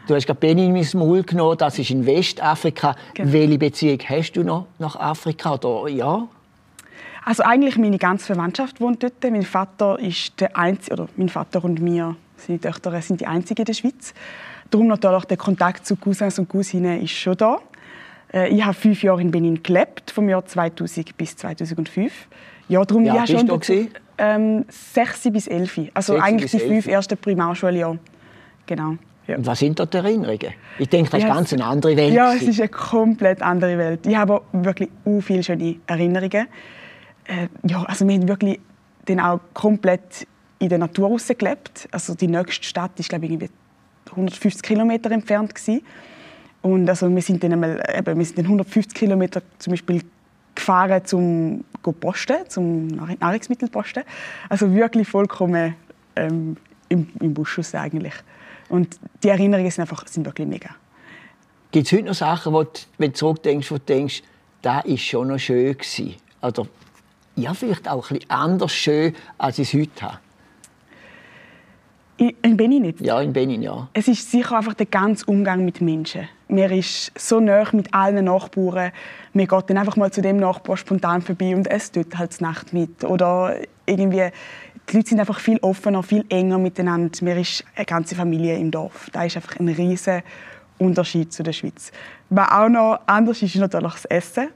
Du 0.07 0.15
hast 0.15 0.25
gerade 0.25 0.39
Benin 0.39 0.75
ins 0.75 0.93
Maul 0.95 1.21
genommen, 1.21 1.57
das 1.57 1.77
ist 1.77 1.91
in 1.91 2.05
Westafrika. 2.05 2.95
Genau. 3.13 3.31
Welche 3.31 3.57
Beziehung 3.59 3.99
hast 4.07 4.31
du 4.33 4.43
noch 4.43 4.65
nach 4.79 4.95
Afrika? 4.95 5.53
Oder, 5.53 5.89
ja? 5.89 6.27
Also 7.23 7.43
eigentlich 7.43 7.77
meine 7.77 7.99
ganze 7.99 8.25
Verwandtschaft 8.25 8.81
wohnt 8.81 9.03
dort. 9.03 9.23
Mein 9.23 9.43
Vater 9.43 9.99
ist 9.99 10.39
der 10.41 10.57
einzige, 10.57 10.93
oder 10.93 11.09
mein 11.15 11.29
Vater 11.29 11.63
und 11.63 11.79
mir, 11.79 12.15
seine 12.37 12.59
Töchter, 12.59 12.99
sind 13.01 13.21
die 13.21 13.27
einzigen 13.27 13.61
in 13.61 13.65
der 13.65 13.73
Schweiz. 13.73 14.15
Darum 14.71 14.87
natürlich 14.87 15.25
der 15.25 15.37
Kontakt 15.37 15.85
zu 15.85 15.95
Cousins 15.95 16.39
und 16.39 16.49
Cousinen 16.49 17.03
ist 17.03 17.11
schon 17.11 17.37
da. 17.37 17.59
Äh, 18.33 18.49
ich 18.49 18.63
habe 18.63 18.73
fünf 18.73 19.03
Jahre 19.03 19.21
in 19.21 19.31
Benin 19.31 19.61
gelebt, 19.61 20.11
vom 20.11 20.29
Jahr 20.29 20.45
2000 20.45 21.17
bis 21.17 21.35
2005. 21.35 22.27
Ja, 22.69 22.85
darum 22.85 23.03
ja, 23.03 23.15
bist 23.15 23.33
schon 23.33 23.47
du 23.47 23.57
dazu, 23.57 23.87
ähm, 24.17 24.65
6 24.69 25.31
bis 25.31 25.47
11. 25.47 25.91
Also 25.93 26.17
eigentlich 26.17 26.51
die 26.51 26.59
fünf 26.59 26.87
ersten 26.87 27.17
Primarschuljahre. 27.17 27.99
Genau. 28.67 28.95
Ja. 29.27 29.37
Und 29.37 29.45
was 29.45 29.59
sind 29.59 29.79
dort 29.79 29.93
die 29.93 29.97
Erinnerungen? 29.97 30.53
Ich 30.77 30.89
denke, 30.89 31.11
das 31.11 31.19
ist 31.19 31.27
ja, 31.27 31.33
ganz 31.33 31.53
eine 31.53 31.65
andere 31.65 31.95
Welt. 31.97 32.13
Ja, 32.13 32.33
es 32.33 32.43
ist 32.43 32.59
eine 32.59 32.69
komplett 32.69 33.41
andere 33.41 33.77
Welt. 33.77 34.05
Ich 34.05 34.15
habe 34.15 34.41
wirklich 34.51 34.89
so 35.05 35.21
viele 35.21 35.43
schöne 35.43 35.75
Erinnerungen. 35.87 36.47
Äh, 37.25 37.47
ja, 37.67 37.83
also 37.83 38.07
wir 38.07 38.15
haben 38.15 38.27
wirklich 38.27 38.59
dann 39.05 39.19
auch 39.19 39.39
komplett 39.53 40.27
in 40.59 40.69
der 40.69 40.77
Natur 40.77 41.15
gelebt. 41.37 41.87
Also 41.91 42.15
die 42.15 42.27
nächste 42.27 42.65
Stadt 42.65 42.99
ist 42.99 43.09
glaube 43.09 43.25
ich 43.25 43.49
150 44.11 44.61
Kilometer 44.61 45.11
entfernt 45.11 45.53
gewesen. 45.55 45.81
Und 46.61 46.89
also 46.89 47.09
wir 47.13 47.21
sind 47.21 47.43
dann 47.43 47.53
einmal, 47.53 47.81
eben, 47.95 48.17
wir 48.17 48.25
sind 48.25 48.37
dann 48.37 48.45
150 48.45 48.93
Kilometer 48.93 49.41
zum 49.59 49.71
Beispiel 49.71 50.01
gefahren 50.55 51.05
zum 51.05 51.63
posten, 51.81 52.37
zum 52.47 52.87
Nahrungsmittelposten. 52.87 54.03
Also 54.49 54.73
wirklich 54.73 55.07
vollkommen 55.07 55.75
ähm, 56.15 56.57
im, 56.89 57.07
im 57.19 57.33
Busch 57.33 57.59
eigentlich. 57.73 58.13
Und 58.69 58.99
die 59.23 59.29
Erinnerungen 59.29 59.71
sind 59.71 59.81
einfach 59.81 60.07
sind 60.07 60.25
wirklich 60.25 60.47
mega. 60.47 60.69
Gibt 61.71 61.85
es 61.85 61.91
heute 61.91 62.03
noch 62.03 62.13
Sachen, 62.13 62.53
wo 62.53 62.63
du, 62.63 62.71
wenn 62.97 63.11
du 63.11 63.17
zurückdenkst, 63.17 63.71
wo 63.71 63.75
du 63.75 63.83
denkst, 63.85 64.23
das 64.61 64.85
war 64.85 64.97
schon 64.97 65.27
noch 65.27 65.39
schön 65.39 65.77
gewesen? 65.77 66.15
Oder 66.41 66.67
ja, 67.35 67.53
vielleicht 67.53 67.87
auch 67.87 68.09
ein 68.09 68.17
bisschen 68.17 68.29
anders 68.29 68.71
schön, 68.71 69.15
als 69.37 69.59
ich 69.59 69.73
es 69.73 69.79
heute 69.79 70.01
habe? 70.01 70.19
In 72.19 72.57
Benin 72.57 72.81
nicht? 72.81 72.99
Ja, 72.99 73.21
in 73.21 73.31
Benin, 73.31 73.61
ja. 73.61 73.87
Es 73.93 74.09
ist 74.09 74.29
sicher 74.29 74.57
einfach 74.57 74.73
der 74.73 74.87
ganze 74.87 75.25
Umgang 75.25 75.63
mit 75.63 75.79
Menschen. 75.79 76.27
Man 76.49 76.69
ist 76.71 77.17
so 77.17 77.39
nah 77.39 77.63
mit 77.71 77.93
allen 77.93 78.25
Nachbarn. 78.25 78.91
Man 79.31 79.47
geht 79.47 79.69
dann 79.69 79.77
einfach 79.77 79.95
mal 79.95 80.11
zu 80.11 80.21
dem 80.21 80.35
Nachbar 80.35 80.75
spontan 80.75 81.21
vorbei 81.21 81.55
und 81.55 81.67
es 81.67 81.93
tut 81.93 82.17
halt 82.17 82.37
die 82.37 82.43
Nacht 82.43 82.73
mit. 82.73 83.05
Oder 83.05 83.55
irgendwie, 83.85 84.31
die 84.89 84.97
Leute 84.97 85.09
sind 85.09 85.19
einfach 85.21 85.39
viel 85.39 85.59
offener, 85.59 86.03
viel 86.03 86.25
enger 86.27 86.57
miteinander. 86.57 87.17
Man 87.21 87.37
ist 87.37 87.63
eine 87.73 87.85
ganze 87.85 88.15
Familie 88.15 88.57
im 88.57 88.69
Dorf. 88.69 89.09
Da 89.13 89.23
ist 89.23 89.37
einfach 89.37 89.57
ein 89.57 89.69
riesiger 89.69 90.21
Unterschied 90.77 91.31
zu 91.31 91.41
der 91.41 91.53
Schweiz. 91.53 91.93
Was 92.29 92.51
auch 92.51 92.67
noch 92.67 92.99
anders 93.05 93.41
ist, 93.41 93.55
ist 93.55 93.61
natürlich 93.61 93.93
das 93.93 94.05
Essen, 94.05 94.49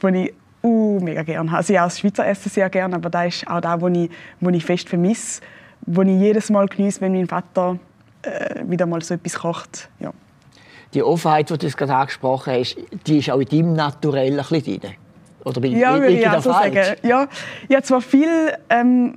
das 0.00 0.14
ich 0.14 0.32
uh, 0.62 0.98
mega 0.98 1.22
gerne 1.24 1.50
habe. 1.50 1.58
Also 1.58 1.74
ich 1.74 1.78
auch 1.78 1.84
das 1.84 2.00
Schweizer 2.00 2.26
Essen 2.26 2.48
sehr 2.48 2.70
gerne, 2.70 2.94
aber 2.94 3.10
das 3.10 3.36
ist 3.36 3.46
auch 3.48 3.60
das, 3.60 3.82
was 3.82 3.92
ich, 3.92 4.10
was 4.40 4.54
ich 4.54 4.64
fest 4.64 4.88
vermisse 4.88 5.42
wo 5.86 6.02
ich 6.02 6.20
jedes 6.20 6.50
Mal 6.50 6.66
genieße, 6.66 7.00
wenn 7.00 7.12
mein 7.12 7.26
Vater 7.26 7.78
äh, 8.22 8.62
wieder 8.66 8.86
mal 8.86 9.02
so 9.02 9.14
etwas 9.14 9.34
kocht. 9.34 9.88
Ja. 10.00 10.12
Die 10.94 11.02
Offenheit, 11.02 11.50
die 11.50 11.58
du 11.58 11.70
gerade 11.70 11.94
angesprochen 11.94 12.52
hast, 12.54 12.76
die 13.06 13.18
ist 13.18 13.30
auch 13.30 13.40
in 13.40 13.48
deinem 13.48 13.72
Naturell 13.74 14.38
ein 14.38 14.46
bisschen 14.48 14.80
drin. 14.80 14.94
Oder 15.44 15.60
bin 15.60 15.76
ja, 15.76 15.96
ich, 15.96 16.18
ich, 16.18 16.26
ich 16.26 16.32
so 16.42 16.52
falsch? 16.52 16.74
sagen. 16.74 16.96
Ja, 17.02 17.26
ich 17.68 17.74
habe 17.74 17.84
zwar 17.84 18.00
viel, 18.00 18.52
ähm, 18.68 19.14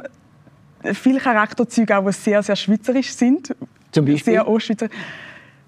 viele 0.93 1.19
Charakterzüge, 1.19 2.01
die 2.05 2.11
sehr, 2.13 2.41
sehr 2.41 2.55
schweizerisch 2.55 3.11
sind. 3.11 3.55
Zum 3.91 4.05
Beispiel? 4.05 4.33
Sehr 4.33 4.47
Ostschweizer. 4.47 4.87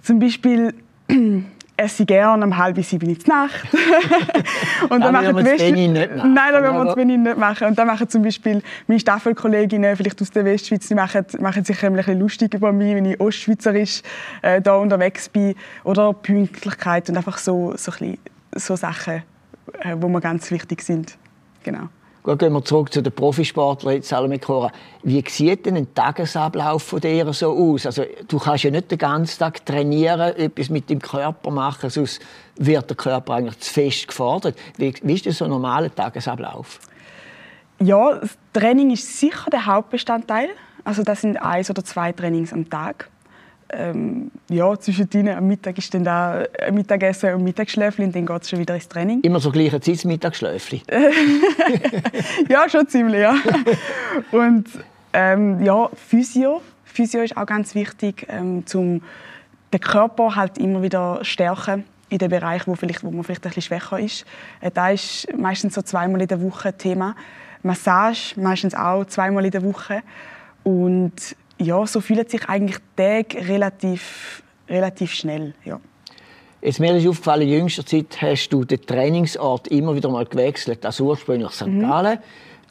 Zum 0.01 0.19
Beispiel 0.19 0.73
esse 1.77 2.05
gerne 2.05 2.43
um 2.43 2.57
halb 2.57 2.83
sieben 2.83 3.09
in 3.09 3.17
der 3.19 3.35
Nacht. 3.35 3.67
und 4.89 4.99
dann 5.01 5.13
machen 5.13 5.35
wir 5.35 5.53
es 5.53 5.61
nicht 5.61 5.93
machen. 5.93 6.33
Nein, 6.33 6.53
dann 6.53 6.63
wollen 6.63 6.85
wir 6.85 6.89
es 6.89 6.95
Benin 6.95 7.23
nicht 7.23 7.37
machen. 7.37 7.67
Und 7.67 7.77
dann 7.77 7.87
machen 7.87 8.09
zum 8.09 8.23
Beispiel 8.23 8.61
meine 8.87 8.99
Staffelkolleginnen, 8.99 9.95
vielleicht 9.95 10.21
aus 10.21 10.31
der 10.31 10.43
Westschweiz, 10.43 10.87
die 10.87 10.95
machen, 10.95 11.25
machen 11.39 11.63
sich 11.63 11.83
ein 11.85 11.93
bisschen 11.93 12.19
lustig 12.19 12.53
über 12.55 12.71
mich, 12.73 12.95
wenn 12.95 13.05
ich 13.05 13.19
ostschweizerisch 13.19 14.01
äh, 14.41 14.59
da 14.59 14.75
unterwegs 14.75 15.29
bin. 15.29 15.55
Oder 15.83 16.13
Pünktlichkeit 16.13 17.09
und 17.09 17.17
einfach 17.17 17.37
so, 17.37 17.73
so, 17.77 17.91
bisschen, 17.91 18.17
so 18.55 18.75
Sachen, 18.75 19.23
äh, 19.79 19.95
die 19.95 20.07
mir 20.07 20.21
ganz 20.21 20.49
wichtig 20.49 20.81
sind. 20.81 21.17
Genau. 21.63 21.89
Gehen 22.35 22.51
wir 22.51 22.65
zurück 22.65 22.91
zu 22.91 23.01
den 23.01 23.13
Profisportlern, 23.13 24.01
Cora. 24.41 24.69
Wie 25.03 25.23
sieht 25.25 25.65
denn 25.65 25.77
ein 25.77 25.93
Tagesablauf 25.93 26.83
von 26.83 26.99
dir 26.99 27.31
so 27.31 27.55
aus? 27.55 27.85
Also, 27.85 28.03
du 28.27 28.37
kannst 28.37 28.65
ja 28.65 28.71
nicht 28.71 28.91
den 28.91 28.97
ganzen 28.97 29.39
Tag 29.39 29.65
trainieren, 29.65 30.35
etwas 30.35 30.69
mit 30.69 30.89
dem 30.89 30.99
Körper 30.99 31.51
machen, 31.51 31.89
sonst 31.89 32.21
wird 32.57 32.89
der 32.89 32.97
Körper 32.97 33.35
eigentlich 33.35 33.59
zu 33.59 33.73
fest 33.73 34.09
gefordert. 34.09 34.57
Wie, 34.75 34.93
wie 35.03 35.13
ist 35.13 35.25
das 35.25 35.37
so 35.37 35.45
ein 35.45 35.51
normaler 35.51 35.93
Tagesablauf? 35.93 36.81
Ja, 37.79 38.15
das 38.15 38.37
Training 38.51 38.91
ist 38.91 39.19
sicher 39.19 39.49
der 39.49 39.65
Hauptbestandteil. 39.65 40.49
Also 40.83 41.03
das 41.03 41.21
sind 41.21 41.37
eins 41.37 41.69
oder 41.69 41.85
zwei 41.85 42.11
Trainings 42.11 42.51
am 42.51 42.69
Tag 42.69 43.09
ähm, 43.69 44.31
ja, 44.49 44.79
zwischen 44.79 45.09
ihnen 45.13 45.35
am 45.37 45.47
Mittag 45.47 45.77
ist 45.77 45.93
dann 45.93 46.03
da 46.03 46.43
ein 46.65 46.73
Mittagessen 46.73 47.33
und 47.33 47.43
Mittagsschläfchen 47.43 48.05
und 48.05 48.15
dann 48.15 48.25
geht 48.25 48.41
es 48.41 48.49
schon 48.49 48.59
wieder 48.59 48.75
ins 48.75 48.87
Training. 48.87 49.21
Immer 49.21 49.39
so 49.39 49.51
gleiche 49.51 49.79
Zeit, 49.81 50.05
Mittagsschläfchen? 50.05 50.81
ja, 52.49 52.69
schon 52.69 52.87
ziemlich, 52.87 53.21
ja. 53.21 53.35
Und 54.31 54.67
ähm, 55.13 55.61
ja, 55.63 55.89
Physio. 56.07 56.61
Physio 56.85 57.21
ist 57.21 57.35
auch 57.35 57.45
ganz 57.45 57.75
wichtig, 57.75 58.25
ähm, 58.29 58.63
um 58.73 59.01
den 59.73 59.79
Körper 59.81 60.35
halt 60.35 60.57
immer 60.57 60.81
wieder 60.81 61.19
stärken 61.23 61.83
in 62.09 62.19
den 62.19 62.29
Bereich, 62.29 62.67
wo, 62.67 62.75
vielleicht, 62.75 63.03
wo 63.03 63.11
man 63.11 63.23
vielleicht 63.23 63.45
ein 63.45 63.49
bisschen 63.49 63.63
schwächer 63.63 63.99
ist. 63.99 64.25
Äh, 64.61 64.71
da 64.71 64.89
ist 64.89 65.27
meistens 65.37 65.75
so 65.75 65.81
zweimal 65.81 66.21
in 66.21 66.27
der 66.27 66.41
Woche 66.41 66.73
Thema. 66.73 67.15
Massage 67.63 68.39
meistens 68.39 68.73
auch 68.73 69.05
zweimal 69.05 69.45
in 69.45 69.51
der 69.51 69.63
Woche. 69.63 70.01
Und 70.63 71.35
ja, 71.59 71.85
so 71.87 72.01
fühlen 72.01 72.27
sich 72.27 72.47
eigentlich 72.47 72.77
Tage 72.95 73.47
relativ, 73.47 74.43
relativ 74.69 75.13
schnell. 75.13 75.53
Ja. 75.65 75.79
Jetzt, 76.61 76.79
mir 76.79 76.95
ist 76.95 77.07
aufgefallen, 77.07 77.43
in 77.43 77.49
jüngster 77.49 77.85
Zeit 77.85 78.21
hast 78.21 78.49
du 78.49 78.63
den 78.63 78.81
Trainingsort 78.81 79.67
immer 79.67 79.95
wieder 79.95 80.09
mal 80.09 80.25
gewechselt. 80.25 80.85
Also 80.85 81.05
ursprünglich 81.05 81.51
St. 81.51 81.67
Mhm. 81.67 81.81
Gallen, 81.81 82.19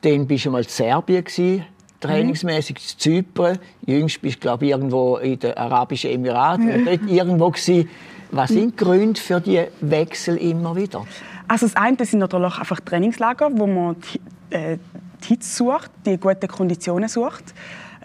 dann 0.03 0.27
bist 0.27 0.45
du 0.45 0.51
mal 0.51 0.63
in 0.63 0.69
Serbien 0.69 1.25
gewesen, 1.25 1.65
trainingsmäßig 2.01 2.77
mhm. 2.77 2.99
Zypern. 2.99 3.59
Jüngst 3.87 4.21
bist 4.21 4.37
du, 4.37 4.41
glaube 4.41 4.65
ich, 4.65 4.73
irgendwo 4.73 5.17
in 5.19 5.39
den 5.39 5.57
Arabischen 5.57 6.11
Emiraten 6.11 6.83
mhm. 6.83 6.85
dort 6.85 7.01
irgendwo 7.09 7.51
gewesen. 7.51 7.89
Was 8.33 8.51
sind 8.51 8.73
die 8.73 8.85
Gründe 8.85 9.21
für 9.21 9.41
die 9.41 9.65
Wechsel 9.81 10.37
immer 10.37 10.75
wieder? 10.75 11.07
Also 11.47 11.67
das 11.67 11.77
eine 11.77 12.05
sind 12.05 12.19
natürlich 12.19 12.59
einfach 12.59 12.81
Trainingslager, 12.81 13.51
wo 13.53 13.69
man 13.69 13.97
die, 14.01 14.55
äh, 14.55 14.79
die 15.23 15.29
Hitze 15.29 15.49
sucht, 15.49 15.93
die 16.05 16.19
guten 16.19 16.49
Konditionen 16.49 17.09
sucht. 17.09 17.55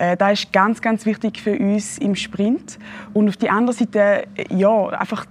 Äh, 0.02 0.18
das 0.18 0.34
ist 0.34 0.54
ganz, 0.54 0.82
ganz 0.82 1.06
wichtig 1.06 1.40
für 1.40 1.58
uns 1.58 2.00
im 2.00 2.16
Sprint. 2.16 2.80
Und 3.14 3.30
auf 3.30 3.38
der 3.38 3.52
anderen 3.52 3.78
Seite, 3.78 4.24
ja, 4.50 4.88
einfach 4.88 5.26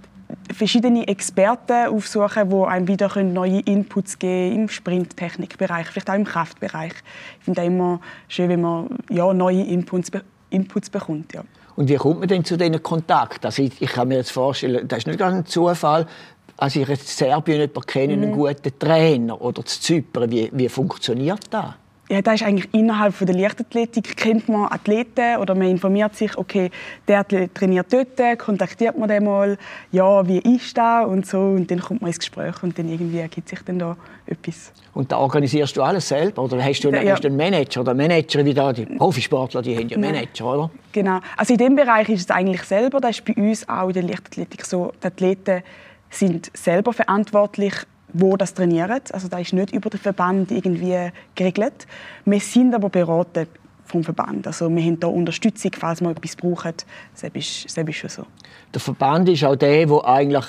verschiedene 0.53 1.07
Experten 1.09 1.93
aufsuchen, 1.93 2.49
die 2.49 2.55
einem 2.55 2.87
wieder 2.87 3.21
neue 3.21 3.59
Inputs 3.59 4.17
geben 4.17 4.55
im 4.55 4.69
Sprinttechnikbereich, 4.69 5.87
vielleicht 5.87 6.09
auch 6.09 6.15
im 6.15 6.23
Kraftbereich. 6.23 6.93
Ich 7.39 7.45
finde 7.45 7.61
es 7.61 7.67
immer 7.67 7.99
schön, 8.29 8.47
wenn 8.47 8.61
man 8.61 8.87
ja, 9.09 9.33
neue 9.33 9.61
Inputs, 9.61 10.09
Inputs 10.49 10.89
bekommt. 10.89 11.33
Ja. 11.33 11.43
Und 11.75 11.89
wie 11.89 11.95
kommt 11.95 12.19
man 12.19 12.29
denn 12.29 12.45
zu 12.45 12.57
diesen 12.57 12.81
Kontakten? 12.81 13.45
Also 13.45 13.63
ich, 13.63 13.81
ich 13.81 13.91
kann 13.91 14.07
mir 14.07 14.15
jetzt 14.15 14.31
vorstellen, 14.31 14.87
das 14.87 14.99
ist 14.99 15.07
nicht 15.07 15.19
ganz 15.19 15.35
ein 15.35 15.45
Zufall, 15.45 16.07
als 16.55 16.77
ich 16.77 16.87
jetzt 16.87 17.17
Serbien 17.17 17.59
jemanden 17.59 17.81
kenne, 17.81 18.15
mhm. 18.15 18.23
einen 18.23 18.31
guten 18.31 18.79
Trainer 18.79 19.41
oder 19.41 19.65
zu 19.65 19.81
Zypern, 19.81 20.31
wie, 20.31 20.49
wie 20.53 20.69
funktioniert 20.69 21.41
das? 21.49 21.73
Ja, 22.11 22.21
da 22.21 22.33
ist 22.33 22.43
eigentlich 22.43 22.67
innerhalb 22.73 23.17
der 23.17 23.33
Leichtathletik. 23.33 24.17
Kennt 24.17 24.49
man 24.49 24.69
Athleten 24.69 25.37
oder 25.37 25.55
man 25.55 25.69
informiert 25.69 26.13
sich, 26.13 26.37
okay, 26.37 26.69
der 27.07 27.25
trainiert 27.53 27.87
dort, 27.91 28.37
kontaktiert 28.37 28.97
man 28.97 29.07
den 29.07 29.23
mal, 29.23 29.57
ja, 29.93 30.27
wie 30.27 30.39
ist 30.39 30.77
das 30.77 31.07
und 31.07 31.25
so. 31.25 31.39
Und 31.39 31.71
dann 31.71 31.79
kommt 31.79 32.01
man 32.01 32.09
ins 32.09 32.19
Gespräch 32.19 32.61
und 32.63 32.77
dann 32.77 32.89
irgendwie 32.89 33.19
ergibt 33.19 33.47
sich 33.47 33.59
dann 33.61 33.79
da 33.79 33.95
etwas. 34.25 34.73
Und 34.93 35.09
da 35.09 35.19
organisierst 35.19 35.77
du 35.77 35.83
alles 35.83 36.09
selber? 36.09 36.43
Oder 36.43 36.61
hast 36.61 36.81
du, 36.81 36.89
einen, 36.89 37.07
ja. 37.07 37.13
hast 37.13 37.23
du 37.23 37.29
einen 37.29 37.37
Manager 37.37 37.79
oder 37.79 37.93
Manager 37.93 38.43
wie 38.43 38.53
da? 38.53 38.73
Die 38.73 38.85
Profisportler, 38.85 39.61
die 39.61 39.77
haben 39.77 39.87
ja 39.87 39.97
Manager, 39.97 40.53
oder? 40.53 40.71
Genau, 40.91 41.19
also 41.37 41.53
in 41.53 41.59
dem 41.59 41.75
Bereich 41.77 42.09
ist 42.09 42.29
es 42.29 42.29
eigentlich 42.29 42.63
selber, 42.63 42.99
das 42.99 43.19
ist 43.19 43.25
bei 43.25 43.41
uns 43.41 43.67
auch 43.69 43.87
in 43.87 43.93
der 43.93 44.03
Leichtathletik 44.03 44.65
so, 44.65 44.91
die 45.01 45.07
Athleten 45.07 45.63
sind 46.09 46.51
selber 46.53 46.91
verantwortlich 46.91 47.73
wo 48.13 48.37
das 48.37 48.53
trainieren. 48.53 49.01
Also 49.11 49.27
da 49.27 49.39
ist 49.39 49.53
nicht 49.53 49.73
über 49.73 49.89
den 49.89 49.99
Verband 49.99 50.51
irgendwie 50.51 51.11
geregelt. 51.35 51.87
Wir 52.25 52.39
sind 52.39 52.73
aber 52.73 52.89
beraten 52.89 53.47
vom 53.85 54.03
Verband. 54.03 54.47
Also 54.47 54.69
wir 54.69 54.83
haben 54.83 54.99
da 54.99 55.07
Unterstützung, 55.07 55.71
falls 55.77 56.01
wir 56.01 56.11
etwas 56.11 56.35
brauchen. 56.35 56.73
Das 57.13 57.23
ist, 57.33 57.77
das 57.77 57.87
ist 57.87 57.95
schon 57.95 58.09
so. 58.09 58.25
Der 58.73 58.81
Verband 58.81 59.27
ist 59.29 59.43
auch 59.43 59.55
der, 59.55 59.89
wo 59.89 60.01
eigentlich 60.01 60.45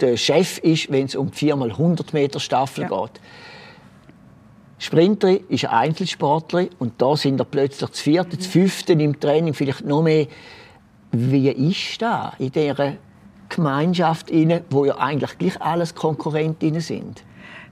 der 0.00 0.16
Chef 0.16 0.58
ist, 0.58 0.90
wenn 0.92 1.06
es 1.06 1.16
um 1.16 1.30
4x100 1.30 2.12
Meter 2.12 2.38
Staffel 2.38 2.82
ja. 2.84 2.88
geht. 2.88 3.20
Sprinter 4.78 5.38
ist 5.48 5.64
ein 5.64 5.70
Einzelsportler 5.70 6.66
und 6.80 7.00
da 7.00 7.16
sind 7.16 7.40
er 7.40 7.44
plötzlich 7.44 7.88
das 7.88 8.00
vierte, 8.00 8.36
das 8.36 8.46
fünfte 8.46 8.92
im 8.94 9.18
Training, 9.18 9.54
vielleicht 9.54 9.84
noch 9.84 10.02
mehr. 10.02 10.26
Wie 11.12 11.48
ist 11.50 12.02
das 12.02 12.32
in 12.38 12.50
dieser 12.50 12.94
Gemeinschaft 13.54 14.30
inne, 14.30 14.62
wo 14.70 14.84
ja 14.84 14.98
eigentlich 14.98 15.38
gleich 15.38 15.60
alles 15.60 15.94
Konkurrentinnen 15.94 16.80
sind? 16.80 17.22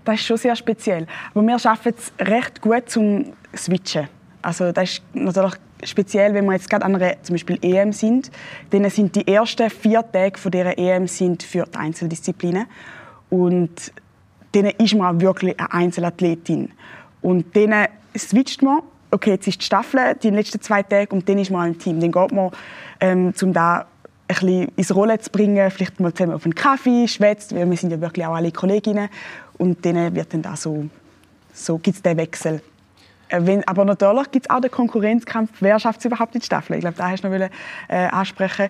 das 0.05 0.21
ist 0.21 0.27
schon 0.27 0.37
sehr 0.37 0.57
speziell. 0.57 1.07
Aber 1.35 1.47
wir 1.47 1.59
schaffen 1.59 1.95
es 1.97 2.13
recht 2.27 2.61
gut 2.61 2.89
zum 2.89 3.33
Switchen. 3.57 4.09
Also 4.43 4.73
das 4.73 4.93
ist 4.93 5.03
natürlich 5.13 5.55
speziell, 5.85 6.35
wenn 6.35 6.47
wir 6.47 6.53
jetzt 6.53 6.71
gerade 6.71 6.85
an 6.85 6.95
einer 6.97 7.23
zum 7.23 7.35
Beispiel 7.35 7.59
EM 7.63 7.93
sind. 7.93 8.31
Dann 8.71 8.89
sind 8.91 9.15
die 9.17 9.27
ersten 9.27 9.69
vier 9.71 10.05
Tage 10.11 10.39
von 10.39 10.51
dieser 10.51 10.79
EM 10.79 11.07
sind 11.07 11.43
für 11.43 11.65
die 11.65 11.79
Einzeldisziplinen. 11.79 12.67
Und 13.29 13.93
dann 14.53 14.67
ist 14.67 14.95
man 14.95 15.21
wirklich 15.21 15.59
eine 15.59 15.73
Einzelathletin. 15.73 16.73
Und 17.23 17.55
dann 17.55 17.87
switcht 18.17 18.63
man, 18.63 18.81
okay, 19.11 19.33
jetzt 19.33 19.47
ist 19.47 19.61
die 19.61 19.65
Staffel 19.67 20.17
die 20.23 20.31
letzten 20.31 20.61
zwei 20.61 20.83
Tage 20.83 21.15
und 21.15 21.29
dann 21.29 21.39
ist 21.39 21.51
man 21.51 21.69
im 21.69 21.79
Team. 21.79 22.01
Dann 22.01 22.11
geht 22.11 22.33
man, 22.33 22.51
ähm, 23.01 23.33
um 23.41 23.53
da 23.53 23.87
ein 24.31 24.47
bisschen 24.47 24.69
ins 24.77 24.95
Rollen 24.95 25.21
zu 25.21 25.31
bringen, 25.31 25.71
vielleicht 25.71 26.01
mal 26.01 26.13
zusammen 26.13 26.35
auf 26.35 26.45
einen 26.45 26.55
Kaffee, 26.55 27.09
schwätzt, 27.09 27.55
weil 27.55 27.69
wir 27.69 27.77
sind 27.77 27.91
ja 27.91 28.01
wirklich 28.01 28.25
auch 28.27 28.35
alle 28.35 28.53
Kolleginnen. 28.53 29.09
Und 29.59 29.85
dann 29.85 30.15
wird 30.15 30.33
dann 30.33 30.43
da 30.43 30.57
so, 30.57 30.87
so 31.53 31.79
gibt 31.79 31.97
es 31.97 32.03
den 32.03 32.17
Wechsel. 32.17 32.63
Äh, 33.29 33.41
wenn, 33.43 33.67
aber 33.67 33.85
natürlich 33.85 34.31
gibt 34.31 34.47
es 34.47 34.51
auch 34.51 34.61
den 34.61 34.71
Konkurrenzkampf, 34.71 35.51
wer 35.61 35.79
schafft 35.79 36.01
es 36.01 36.07
überhaupt 36.07 36.35
in 36.35 36.41
die 36.41 36.47
Staffel? 36.47 36.77
Ich 36.77 36.81
glaube, 36.81 36.97
da 36.97 37.11
hast 37.11 37.25
du 37.25 37.29
noch 37.29 37.49
äh, 37.89 38.07
ansprechen. 38.07 38.69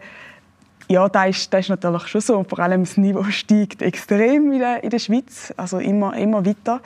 Ja, 0.89 1.09
da 1.09 1.27
ist, 1.27 1.55
ist 1.55 1.69
natürlich 1.69 2.09
schon 2.09 2.21
so. 2.21 2.45
vor 2.49 2.59
allem 2.59 2.83
das 2.83 2.97
Niveau 2.97 3.23
steigt 3.25 3.81
extrem 3.81 4.53
in 4.53 4.59
der, 4.59 4.83
in 4.83 4.91
der 4.91 4.99
Schweiz, 4.99 5.55
also 5.57 5.79
immer, 5.79 6.17
immer 6.17 6.45
weiter. 6.45 6.81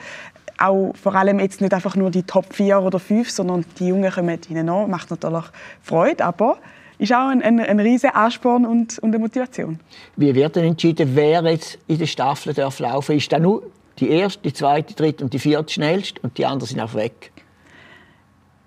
Auch 0.57 0.93
vor 1.01 1.15
allem 1.15 1.39
jetzt 1.39 1.59
nicht 1.59 1.73
einfach 1.73 1.95
nur 1.95 2.11
die 2.11 2.23
Top 2.23 2.53
4 2.53 2.81
oder 2.81 2.99
5, 2.99 3.29
sondern 3.29 3.65
die 3.79 3.87
Jungen 3.87 4.11
kommen 4.11 4.39
hinein. 4.47 4.89
Macht 4.89 5.09
natürlich 5.09 5.45
Freude, 5.81 6.23
aber 6.23 6.59
ist 6.97 7.13
auch 7.13 7.27
ein, 7.27 7.41
ein, 7.41 7.59
ein 7.59 7.79
riesiger 7.79 8.15
Ansporn 8.15 8.65
und, 8.65 8.99
und 8.99 9.09
eine 9.09 9.19
Motivation. 9.19 9.79
Wie 10.15 10.33
wird 10.33 10.55
denn 10.55 10.65
entschieden, 10.65 11.09
wer 11.13 11.43
jetzt 11.43 11.77
in 11.87 11.97
der 11.97 12.05
Staffel 12.05 12.53
darf 12.53 12.79
laufen 12.79 13.17
Ist 13.17 13.31
da 13.31 13.39
nur 13.39 13.63
die 13.99 14.09
erste, 14.09 14.41
die 14.43 14.53
zweite, 14.53 14.87
die 14.89 14.95
dritte 14.95 15.23
und 15.23 15.33
die 15.33 15.39
vierte 15.39 15.73
schnellste 15.73 16.21
und 16.21 16.37
die 16.37 16.45
anderen 16.45 16.67
sind 16.67 16.79
auch 16.81 16.93
weg? 16.93 17.31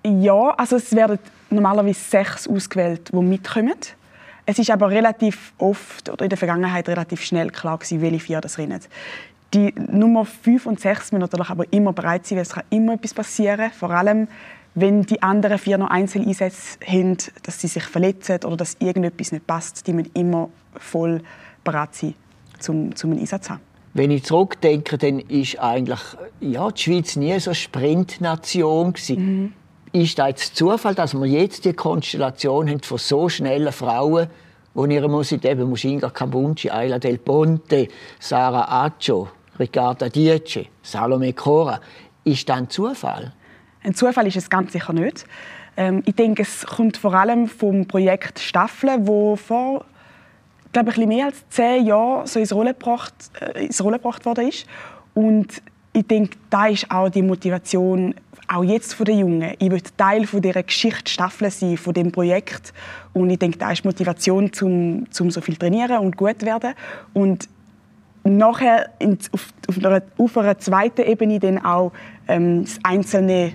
Ja, 0.04 0.50
also 0.50 0.76
es 0.76 0.94
werden 0.94 1.18
normalerweise 1.50 2.00
sechs 2.00 2.49
ausgewählt, 2.49 3.11
die 3.12 3.16
mitkommen. 3.16 3.75
Es 4.47 4.58
ist 4.58 4.70
aber 4.70 4.88
relativ 4.88 5.52
oft 5.58 6.08
oder 6.08 6.25
in 6.25 6.30
der 6.30 6.38
Vergangenheit 6.38 6.88
relativ 6.88 7.23
schnell 7.23 7.50
klar 7.50 7.76
gewesen, 7.76 8.00
welche 8.00 8.20
vier 8.20 8.40
das 8.40 8.56
rennen. 8.56 8.80
Die 9.54 9.75
Nummer 9.76 10.25
5 10.25 10.66
und 10.66 10.80
6 10.80 11.12
müssen 11.12 11.20
natürlich 11.20 11.50
aber 11.50 11.70
immer 11.70 11.92
bereit 11.92 12.26
sein, 12.26 12.37
weil 12.37 12.42
es 12.42 12.52
kann 12.52 12.64
immer 12.70 12.94
etwas 12.94 13.14
passieren. 13.14 13.70
Vor 13.70 13.90
allem, 13.90 14.28
wenn 14.75 15.03
die 15.03 15.23
anderen 15.23 15.59
vier 15.59 15.79
noch 15.79 15.91
Einzeleinsätze 15.91 16.79
haben, 16.87 17.17
dass 17.43 17.61
sie 17.61 17.69
sich 17.69 17.85
verletzen 17.85 18.41
oder 18.45 18.57
dass 18.57 18.77
irgendetwas 18.81 19.33
nicht 19.33 19.47
passt, 19.47 19.87
die 19.87 19.93
müssen 19.93 20.11
immer 20.15 20.51
voll 20.77 21.23
bereit 21.65 21.95
sein, 21.95 22.15
zum, 22.59 22.95
zum 22.95 23.11
einen 23.11 23.21
Einsatz 23.21 23.47
zu 23.47 23.51
haben. 23.55 23.61
Wenn 23.95 24.11
ich 24.11 24.25
zurückdenke, 24.25 24.99
dann 24.99 25.19
ist 25.19 25.59
eigentlich 25.59 26.01
ja, 26.41 26.71
die 26.71 26.81
Schweiz 26.81 27.17
nie 27.17 27.39
so 27.41 27.51
eine 27.51 27.55
Sprintnation 27.55 28.95
Mhm 29.09 29.53
ist 29.93 30.19
das 30.19 30.29
jetzt 30.29 30.57
Zufall, 30.57 30.95
dass 30.95 31.15
wir 31.15 31.27
jetzt 31.27 31.65
die 31.65 31.73
Konstellation 31.73 32.69
haben 32.69 32.81
von 32.81 32.99
so 32.99 33.29
schnellen 33.29 33.73
Frauen, 33.73 34.29
wo 34.75 34.85
ihre 34.87 35.09
Musik 35.09 35.45
eben 35.45 35.69
Mushinga 35.69 36.11
Kabunci, 36.11 36.71
Ayla 36.71 36.99
Del 36.99 37.19
Ponte, 37.19 37.89
Sarah 38.21 38.85
Accio, 38.85 39.29
Riccarda 39.59 40.09
Diece, 40.09 40.67
Salome 40.83 41.33
Cora. 41.33 41.81
Ist 42.25 42.49
das 42.49 42.59
ein 42.59 42.71
Zufall? 42.71 43.33
Ein 43.88 43.95
Zufall 43.95 44.26
ist 44.26 44.37
es 44.37 44.50
ganz 44.50 44.73
sicher 44.73 44.92
nicht. 44.92 45.25
Ähm, 45.78 46.02
ich 46.04 46.14
denke, 46.14 46.42
es 46.42 46.66
kommt 46.66 46.99
vor 46.99 47.14
allem 47.14 47.49
vom 47.49 47.87
Projekt 47.87 48.38
Staffeln, 48.38 49.07
wo 49.07 49.35
vor 49.35 49.87
glaube 50.73 50.90
ich, 50.90 50.99
mehr 50.99 51.25
als 51.25 51.49
zehn 51.49 51.87
Jahren 51.87 52.26
so 52.26 52.38
ins 52.38 52.52
Rollen 52.52 52.75
gebracht, 52.75 53.14
äh, 53.40 53.64
ins 53.64 53.83
Rollen 53.83 53.97
gebracht 53.97 54.26
worden 54.26 54.49
ist. 54.49 54.66
Und 55.14 55.62
ich 55.95 56.07
denke, 56.07 56.37
da 56.50 56.67
ist 56.67 56.91
auch 56.91 57.08
die 57.08 57.23
Motivation 57.23 58.15
auch 58.47 58.63
jetzt 58.63 58.93
von 58.93 59.06
den 59.06 59.19
Jungen. 59.21 59.54
Ich 59.58 59.71
will 59.71 59.80
Teil 59.97 60.26
von 60.26 60.43
dieser 60.43 60.63
Geschichtsstaffel 60.63 61.50
sein, 61.50 61.78
von 61.78 61.95
dem 61.95 62.13
Projekt. 62.13 62.75
Und 63.15 63.30
ich 63.30 63.39
denke, 63.39 63.56
da 63.56 63.73
ist 63.73 63.86
Motivation, 63.86 64.52
zum, 64.52 65.10
zum 65.10 65.30
so 65.30 65.41
viel 65.41 65.56
trainieren 65.56 65.99
und 65.99 66.15
gut 66.15 66.43
werden. 66.43 66.75
Und 67.15 67.49
nachher 68.23 68.91
in, 68.99 69.17
auf, 69.32 69.49
auf, 69.67 69.78
einer, 69.78 70.02
auf 70.19 70.36
einer 70.36 70.58
zweiten 70.58 71.02
Ebene 71.02 71.41
dann 71.41 71.65
auch 71.65 71.93
ähm, 72.28 72.65
das 72.65 72.78
Einzelne 72.82 73.54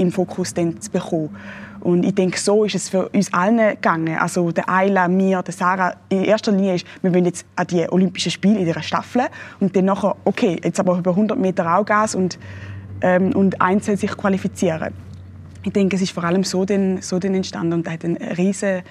im 0.00 0.12
Fokus 0.12 0.54
dann 0.54 0.80
zu 0.80 0.90
bekommen. 0.90 1.36
Und 1.80 2.04
ich 2.04 2.14
denke, 2.14 2.38
so 2.38 2.64
ist 2.64 2.74
es 2.74 2.90
für 2.90 3.08
uns 3.08 3.32
allen 3.32 3.56
gegangen. 3.56 4.18
Also 4.18 4.52
der 4.52 4.68
Ayla, 4.68 5.08
mir, 5.08 5.42
der 5.42 5.54
Sarah. 5.54 5.94
In 6.10 6.24
erster 6.24 6.52
Linie 6.52 6.74
ist, 6.74 6.86
wir 7.00 7.14
wollen 7.14 7.24
jetzt 7.24 7.46
an 7.56 7.66
die 7.68 7.90
Olympischen 7.90 8.30
Spiele 8.30 8.58
in 8.58 8.66
dieser 8.66 8.82
Staffel 8.82 9.22
und 9.60 9.74
dann 9.74 9.86
nachher, 9.86 10.14
okay, 10.24 10.60
jetzt 10.62 10.78
aber 10.78 10.98
über 10.98 11.12
100 11.12 11.38
Meter 11.38 11.74
auch 11.74 11.84
Gas 11.86 12.14
und 12.14 12.38
ähm, 13.02 13.32
und 13.34 13.60
einzeln 13.60 13.96
sich 13.96 14.16
qualifizieren. 14.16 14.92
Ich 15.62 15.72
denke, 15.72 15.96
es 15.96 16.02
ist 16.02 16.12
vor 16.12 16.24
allem 16.24 16.44
so 16.44 16.64
denn, 16.64 17.02
so 17.02 17.18
denn 17.18 17.34
entstanden 17.34 17.74
und 17.74 17.86
es 17.86 17.92
hat 17.92 18.04
einen 18.04 18.16
riesen 18.16 18.82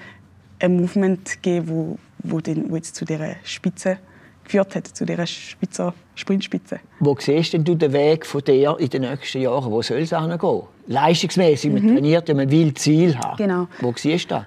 Movement 0.62 1.42
gegeben, 1.42 1.68
wo, 1.68 1.98
wo, 2.18 2.40
den, 2.40 2.70
wo 2.70 2.76
jetzt 2.76 2.94
zu 2.94 3.04
dieser 3.04 3.36
Spitze 3.44 3.98
geführt 4.44 4.74
hat, 4.76 4.86
zu 4.86 5.04
dieser 5.04 5.26
Spitzer 5.26 5.94
Sprintspitze. 6.20 6.80
Wo 7.00 7.16
siehst 7.18 7.52
denn 7.52 7.64
du 7.64 7.74
den 7.74 7.92
Weg 7.92 8.24
von 8.26 8.42
dir 8.42 8.76
in 8.78 8.88
den 8.88 9.02
nächsten 9.02 9.40
Jahren? 9.40 9.70
Wo 9.70 9.82
soll 9.82 9.98
es 9.98 10.10
hingehen? 10.10 10.62
Leistungsmäßig, 10.86 11.72
man 11.72 11.82
mhm. 11.82 11.94
trainiert 11.94 12.28
ja, 12.28 12.34
man 12.34 12.50
will 12.50 12.74
Ziel 12.74 13.16
haben. 13.18 13.36
Genau. 13.36 13.68
Wo 13.80 13.92
siehst 13.96 14.30
du 14.30 14.36
das? 14.36 14.44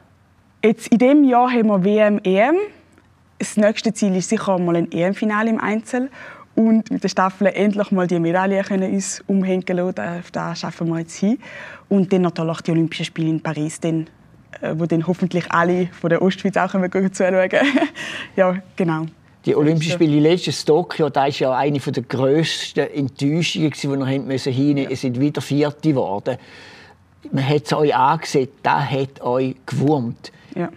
Jetzt 0.63 0.87
in 0.87 0.97
diesem 0.97 1.23
Jahr 1.25 1.51
haben 1.51 1.67
wir 1.67 1.83
WM, 1.83 2.19
EM. 2.23 2.55
Das 3.39 3.57
nächste 3.57 3.93
Ziel 3.93 4.15
ist 4.15 4.29
sicher 4.29 4.57
mal 4.57 4.77
ein 4.77 4.91
EM-Finale 4.91 5.49
im 5.49 5.59
Einzel 5.59 6.09
und 6.55 6.91
mit 6.91 7.03
der 7.03 7.09
Staffel 7.09 7.47
endlich 7.47 7.91
mal 7.91 8.07
die 8.07 8.19
Medaille 8.19 8.63
können 8.63 8.93
uns 8.93 9.23
umhängen 9.27 9.65
lassen. 9.67 9.99
Auf 9.99 10.31
das 10.31 10.59
schaffen 10.59 10.87
wir 10.87 10.99
jetzt 10.99 11.17
hin. 11.17 11.39
Und 11.89 12.13
dann 12.13 12.21
natürlich 12.21 12.61
die 12.61 12.71
Olympischen 12.71 13.05
Spiele 13.05 13.29
in 13.29 13.41
Paris, 13.41 13.79
dann, 13.79 14.07
äh, 14.61 14.73
wo 14.77 14.85
dann 14.85 15.05
hoffentlich 15.07 15.51
alle 15.51 15.87
von 15.87 16.09
der 16.09 16.21
Ostschweiz 16.21 16.55
auch 16.57 16.71
zuschauen 16.71 17.49
können. 17.49 17.79
ja, 18.35 18.55
genau. 18.75 19.07
Die 19.45 19.55
Olympischen 19.55 19.93
Spiele 19.93 20.19
letztes 20.21 20.63
Tokio, 20.63 21.09
das 21.09 21.29
ist 21.29 21.39
ja 21.39 21.53
eine 21.53 21.77
der 21.77 22.03
grössten 22.03 22.79
Enttäuschungen, 22.79 23.71
die 23.71 23.87
wir 23.87 24.05
hin 24.05 24.25
müssen. 24.25 24.77
Ja. 24.77 24.89
Es 24.89 25.01
sind 25.01 25.19
wieder 25.19 25.41
Vierte 25.41 25.89
geworden. 25.89 26.37
Man 27.31 27.47
hat 27.47 27.65
es 27.65 27.73
euch 27.73 27.93
angesehen, 27.93 28.49
das 28.61 28.89
hat 28.89 29.21
euch 29.21 29.55
gewurmt. 29.65 30.31
Ja. 30.55 30.69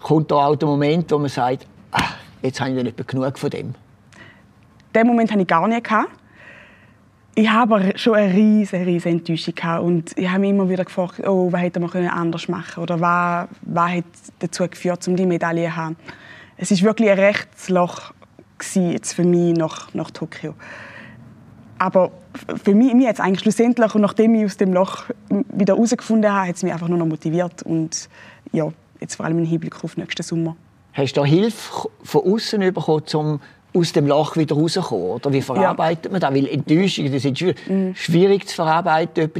Kommt 0.00 0.30
da 0.30 0.46
auch 0.46 0.56
der 0.56 0.68
Moment, 0.68 1.10
wo 1.10 1.18
man 1.18 1.28
sagt, 1.28 1.66
ach, 1.90 2.16
jetzt 2.42 2.60
habe 2.60 2.70
ich 2.70 2.82
nicht 2.82 2.96
mehr 2.96 3.04
genug 3.04 3.38
von 3.38 3.50
dem? 3.50 3.74
Den 4.94 5.06
Moment 5.06 5.30
hatte 5.30 5.42
ich 5.42 5.48
gar 5.48 5.66
nicht. 5.66 5.86
Ich 7.34 7.48
habe 7.48 7.74
aber 7.74 7.98
schon 7.98 8.14
eine 8.14 8.32
riesige, 8.32 8.86
riesige 8.86 9.10
Enttäuschung 9.10 9.54
gehabt. 9.54 9.82
und 9.82 10.18
ich 10.18 10.28
habe 10.28 10.40
mich 10.40 10.50
immer 10.50 10.68
wieder 10.68 10.84
gefragt, 10.84 11.20
oh, 11.26 11.50
was 11.52 11.60
hätte 11.60 11.80
man 11.80 11.90
anders 12.08 12.48
machen 12.48 12.82
oder 12.82 13.00
was, 13.00 13.48
was 13.62 13.90
hat 13.90 14.04
dazu 14.40 14.68
geführt, 14.68 15.06
um 15.06 15.16
die 15.16 15.26
Medaille 15.26 15.68
zu 15.68 15.76
haben. 15.76 15.96
Es 16.62 16.70
war 16.70 16.80
wirklich 16.82 17.10
ein 17.10 17.18
Rechtsloch 17.18 18.12
jetzt 18.74 19.14
für 19.14 19.24
mich 19.24 19.56
nach, 19.56 19.94
nach 19.94 20.10
Tokio. 20.10 20.54
Aber 21.78 22.12
für 22.62 22.74
mich, 22.74 22.92
mich 22.92 23.06
jetzt 23.06 23.18
eigentlich 23.18 23.40
schlussendlich 23.40 23.94
und 23.94 24.02
nachdem 24.02 24.34
ich 24.34 24.44
aus 24.44 24.58
dem 24.58 24.74
Loch 24.74 25.04
wieder 25.30 25.74
herausgefunden 25.74 26.30
habe, 26.30 26.48
hat 26.48 26.56
es 26.56 26.62
mich 26.62 26.70
einfach 26.70 26.88
nur 26.88 26.98
noch 26.98 27.06
motiviert 27.06 27.62
und 27.62 28.10
ja, 28.52 28.70
jetzt 29.00 29.14
vor 29.14 29.24
allem 29.24 29.38
im 29.38 29.46
Hinblick 29.46 29.82
auf 29.82 29.96
nächsten 29.96 30.22
Sommer. 30.22 30.56
Hast 30.92 31.16
du 31.16 31.24
Hilfe 31.24 31.88
von 32.02 32.34
außen 32.34 32.60
bekommen, 32.60 33.04
um 33.14 33.40
aus 33.72 33.92
dem 33.92 34.06
Loch 34.06 34.36
wieder 34.36 34.56
rauskommen? 34.56 35.10
Oder 35.10 35.32
wie 35.32 35.42
verarbeitet 35.42 36.06
ja. 36.06 36.10
man 36.12 36.20
das? 36.20 36.34
Weil 36.34 36.46
Enttäuschungen 36.46 37.18
sind 37.18 37.38
schwierig, 37.38 37.68
mhm. 37.68 37.94
schwierig 37.94 38.48
zu 38.48 38.56
verarbeiten. 38.56 39.30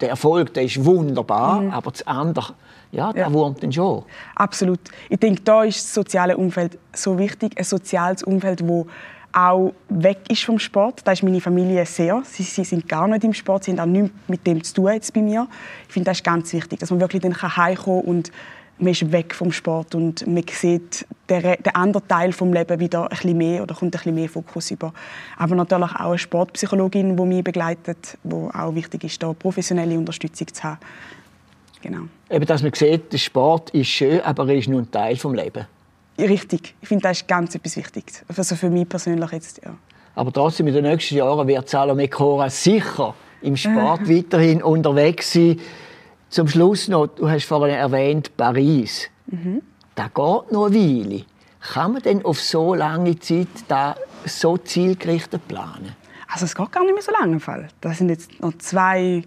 Der 0.00 0.08
Erfolg 0.08 0.54
der 0.54 0.64
ist 0.64 0.84
wunderbar, 0.84 1.60
mhm. 1.60 1.70
aber 1.70 1.90
das 1.90 2.06
andere, 2.06 2.54
ja, 2.92 3.12
der 3.12 3.26
ja. 3.26 3.32
wurmt 3.32 3.62
dann 3.62 3.72
schon. 3.72 4.04
Absolut. 4.34 4.80
Ich 5.08 5.18
denke, 5.18 5.42
da 5.42 5.64
ist 5.64 5.78
das 5.78 5.94
soziale 5.94 6.36
Umfeld 6.36 6.78
so 6.92 7.18
wichtig. 7.18 7.58
Ein 7.58 7.64
soziales 7.64 8.22
Umfeld, 8.22 8.60
das 8.60 8.86
auch 9.34 9.74
weg 9.88 10.18
ist 10.28 10.44
vom 10.44 10.58
Sport. 10.58 11.00
Da 11.04 11.12
ist 11.12 11.22
meine 11.22 11.40
Familie 11.40 11.84
sehr. 11.86 12.22
Sie, 12.24 12.44
sie, 12.44 12.64
sind 12.64 12.88
gar 12.88 13.08
nicht 13.08 13.24
im 13.24 13.34
Sport, 13.34 13.64
sie 13.64 13.72
haben 13.72 13.80
auch 13.80 13.86
nichts 13.86 14.16
mit 14.28 14.46
dem 14.46 14.62
zu 14.62 14.74
tun 14.74 14.92
jetzt 14.92 15.12
bei 15.12 15.20
mir. 15.20 15.48
Ich 15.88 15.92
finde, 15.92 16.10
das 16.10 16.18
ist 16.18 16.24
ganz 16.24 16.52
wichtig, 16.52 16.78
dass 16.78 16.90
man 16.90 17.00
wirklich 17.00 17.22
dann 17.22 17.34
heimkommen 17.34 18.02
kann 18.02 18.08
und 18.08 18.32
man 18.78 18.88
ist 18.88 19.12
weg 19.12 19.34
vom 19.34 19.52
Sport 19.52 19.94
und 19.94 20.26
man 20.26 20.44
sieht 20.50 21.06
den, 21.28 21.42
den 21.42 21.74
anderen 21.74 22.06
Teil 22.08 22.30
des 22.30 22.40
Lebens 22.40 22.80
wieder 22.80 23.02
ein 23.02 23.08
bisschen 23.08 23.38
mehr 23.38 23.62
oder 23.62 23.74
kommt 23.74 23.94
ein 23.94 23.98
bisschen 23.98 24.14
mehr 24.14 24.28
Fokus 24.28 24.70
über. 24.70 24.92
Aber 25.36 25.54
natürlich 25.54 25.92
auch 25.92 26.10
eine 26.10 26.18
Sportpsychologin, 26.18 27.16
die 27.16 27.22
mich 27.22 27.44
begleitet, 27.44 28.18
wo 28.24 28.50
auch 28.52 28.74
wichtig 28.74 29.04
ist, 29.04 29.22
da 29.22 29.32
professionelle 29.32 29.96
Unterstützung 29.96 30.48
zu 30.52 30.62
haben. 30.62 30.78
Genau. 31.82 32.02
Eben, 32.30 32.46
dass 32.46 32.62
man 32.62 32.72
sieht, 32.72 33.12
der 33.12 33.18
Sport 33.18 33.70
ist 33.70 33.88
schön, 33.88 34.20
aber 34.22 34.48
er 34.48 34.56
ist 34.56 34.68
nur 34.68 34.80
ein 34.80 34.90
Teil 34.90 35.14
des 35.14 35.24
Lebens. 35.24 35.66
Richtig. 36.18 36.74
Ich 36.80 36.88
finde, 36.88 37.02
das 37.02 37.18
ist 37.18 37.28
ganz 37.28 37.54
etwas 37.54 37.76
Wichtiges. 37.76 38.24
Also 38.28 38.56
für 38.56 38.70
mich 38.70 38.88
persönlich 38.88 39.30
jetzt, 39.32 39.60
ja. 39.64 39.74
Aber 40.14 40.32
trotzdem, 40.32 40.68
in 40.68 40.74
den 40.74 40.84
nächsten 40.84 41.16
Jahren 41.16 41.46
wird 41.46 41.68
Salome 41.68 42.08
Cora 42.08 42.48
sicher 42.48 43.14
im 43.42 43.56
Sport 43.56 44.08
weiterhin 44.08 44.62
unterwegs 44.62 45.32
sein. 45.32 45.58
Zum 46.34 46.48
Schluss 46.48 46.88
noch, 46.88 47.06
du 47.06 47.30
hast 47.30 47.44
vorhin 47.44 47.76
erwähnt, 47.76 48.36
Paris. 48.36 49.08
Mhm. 49.26 49.62
Da 49.94 50.06
geht 50.06 50.50
noch 50.50 50.66
eine 50.66 50.74
Weile. 50.74 51.24
Kann 51.60 51.92
man 51.92 52.02
denn 52.02 52.24
auf 52.24 52.40
so 52.40 52.74
lange 52.74 53.16
Zeit 53.20 53.46
da 53.68 53.94
so 54.24 54.56
zielgerichtet 54.56 55.46
planen? 55.46 55.94
Also 56.26 56.46
es 56.46 56.56
geht 56.56 56.72
gar 56.72 56.82
nicht 56.82 56.92
mehr 56.92 57.04
so 57.04 57.12
lange 57.12 57.34
im 57.34 57.40
Fall. 57.40 57.68
Das 57.80 57.98
sind 57.98 58.08
jetzt 58.08 58.40
noch 58.40 58.52
zwei, 58.58 59.22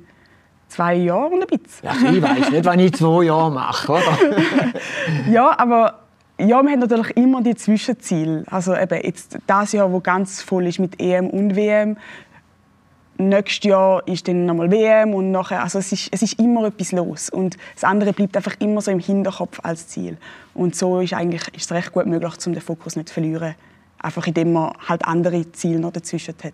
zwei 0.67 0.95
Jahre 0.95 1.27
und 1.27 1.43
ein 1.43 1.47
bisschen. 1.47 1.87
Also 1.87 2.07
ich 2.07 2.21
weiß 2.21 2.49
nicht, 2.49 2.65
was 2.65 2.75
ich 2.75 2.93
zwei 2.95 3.23
Jahre 3.23 3.51
mache, 3.51 3.89
oder? 3.89 4.17
ja, 5.31 5.57
aber 5.57 5.99
ja, 6.37 6.61
wir 6.61 6.71
haben 6.71 6.79
natürlich 6.79 7.15
immer 7.15 7.41
die 7.41 7.55
Zwischenziele. 7.55 8.43
Also 8.51 8.75
eben 8.75 9.01
jetzt 9.01 9.37
das 9.47 9.71
Jahr, 9.71 9.93
wo 9.93 10.01
ganz 10.01 10.41
voll 10.41 10.67
ist 10.67 10.79
mit 10.79 10.99
EM 11.01 11.29
und 11.29 11.55
WM. 11.55 11.95
Nächstes 13.19 13.63
Jahr 13.63 14.08
ist 14.08 14.27
dann 14.27 14.45
nochmal 14.45 14.69
WM 14.69 15.15
und 15.15 15.32
nachher, 15.32 15.63
also 15.63 15.80
es 15.80 15.91
ist, 15.91 16.10
es 16.12 16.21
ist 16.21 16.39
immer 16.39 16.65
etwas 16.67 16.91
los 16.91 17.30
und 17.30 17.58
das 17.73 17.84
andere 17.84 18.13
bleibt 18.13 18.36
einfach 18.38 18.56
immer 18.60 18.80
so 18.80 18.91
im 18.91 18.99
Hinterkopf 18.99 19.60
als 19.63 19.88
Ziel. 19.88 20.17
Und 20.53 20.75
so 20.75 20.99
ist 20.99 21.13
eigentlich 21.13 21.41
ist 21.56 21.65
es 21.65 21.71
recht 21.71 21.91
gut 21.91 22.06
möglich, 22.06 22.34
um 22.45 22.53
den 22.53 22.62
Fokus 22.62 22.95
nicht 22.95 23.08
zu 23.08 23.15
verlieren, 23.15 23.56
einfach 23.97 24.27
indem 24.27 24.53
man 24.53 24.71
halt 24.88 25.03
andere 25.06 25.51
Ziele 25.51 25.80
noch 25.80 25.93
dazwischen 25.93 26.36
hat. 26.43 26.53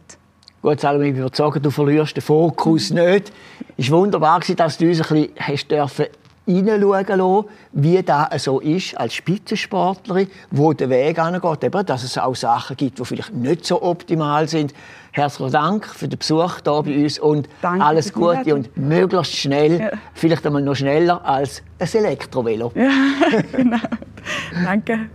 Gut, 0.62 0.80
Salome, 0.80 1.10
ich 1.10 1.16
würde 1.18 1.36
sagen, 1.36 1.62
du 1.62 1.70
verlierst 1.70 2.16
den 2.16 2.22
Fokus 2.22 2.92
nicht. 2.92 3.34
Es 3.76 3.92
war 3.92 4.00
wunderbar, 4.00 4.40
dass 4.40 4.78
du 4.78 4.88
uns 4.88 5.02
ein 5.02 5.08
bisschen 5.08 5.30
hast 5.38 5.68
dürfen 5.70 6.06
hineinschauen 6.46 7.06
lassen, 7.08 7.46
wie 7.72 8.02
das 8.04 8.44
so 8.44 8.60
ist 8.60 8.98
als 8.98 9.14
Spitzensportlerin, 9.14 10.28
wo 10.52 10.74
der 10.74 10.90
Weg 10.90 11.20
angeht, 11.20 11.64
eben, 11.64 11.86
dass 11.86 12.04
es 12.04 12.18
auch 12.18 12.36
Sachen 12.36 12.76
gibt, 12.78 13.00
die 13.00 13.06
vielleicht 13.06 13.34
nicht 13.34 13.66
so 13.66 13.82
optimal 13.82 14.48
sind. 14.48 14.74
Herzlichen 15.12 15.52
Dank 15.52 15.86
für 15.86 16.08
den 16.08 16.18
Besuch 16.20 16.56
hier 16.64 16.82
bei 16.84 17.04
uns 17.04 17.20
und 17.20 17.48
Danke 17.62 17.86
alles 17.86 18.12
Gute 18.14 18.56
und 18.56 18.76
möglichst 18.76 19.36
schnell, 19.36 19.80
Ja. 19.80 19.90
vielleicht 20.14 20.46
einmal 20.46 20.62
noch 20.62 20.76
schneller 20.76 21.24
als 21.24 21.62
ein 21.80 21.88
Elektrovelo. 21.94 22.72
Ja, 22.76 22.90
genau. 23.52 23.78
Danke. 24.66 25.10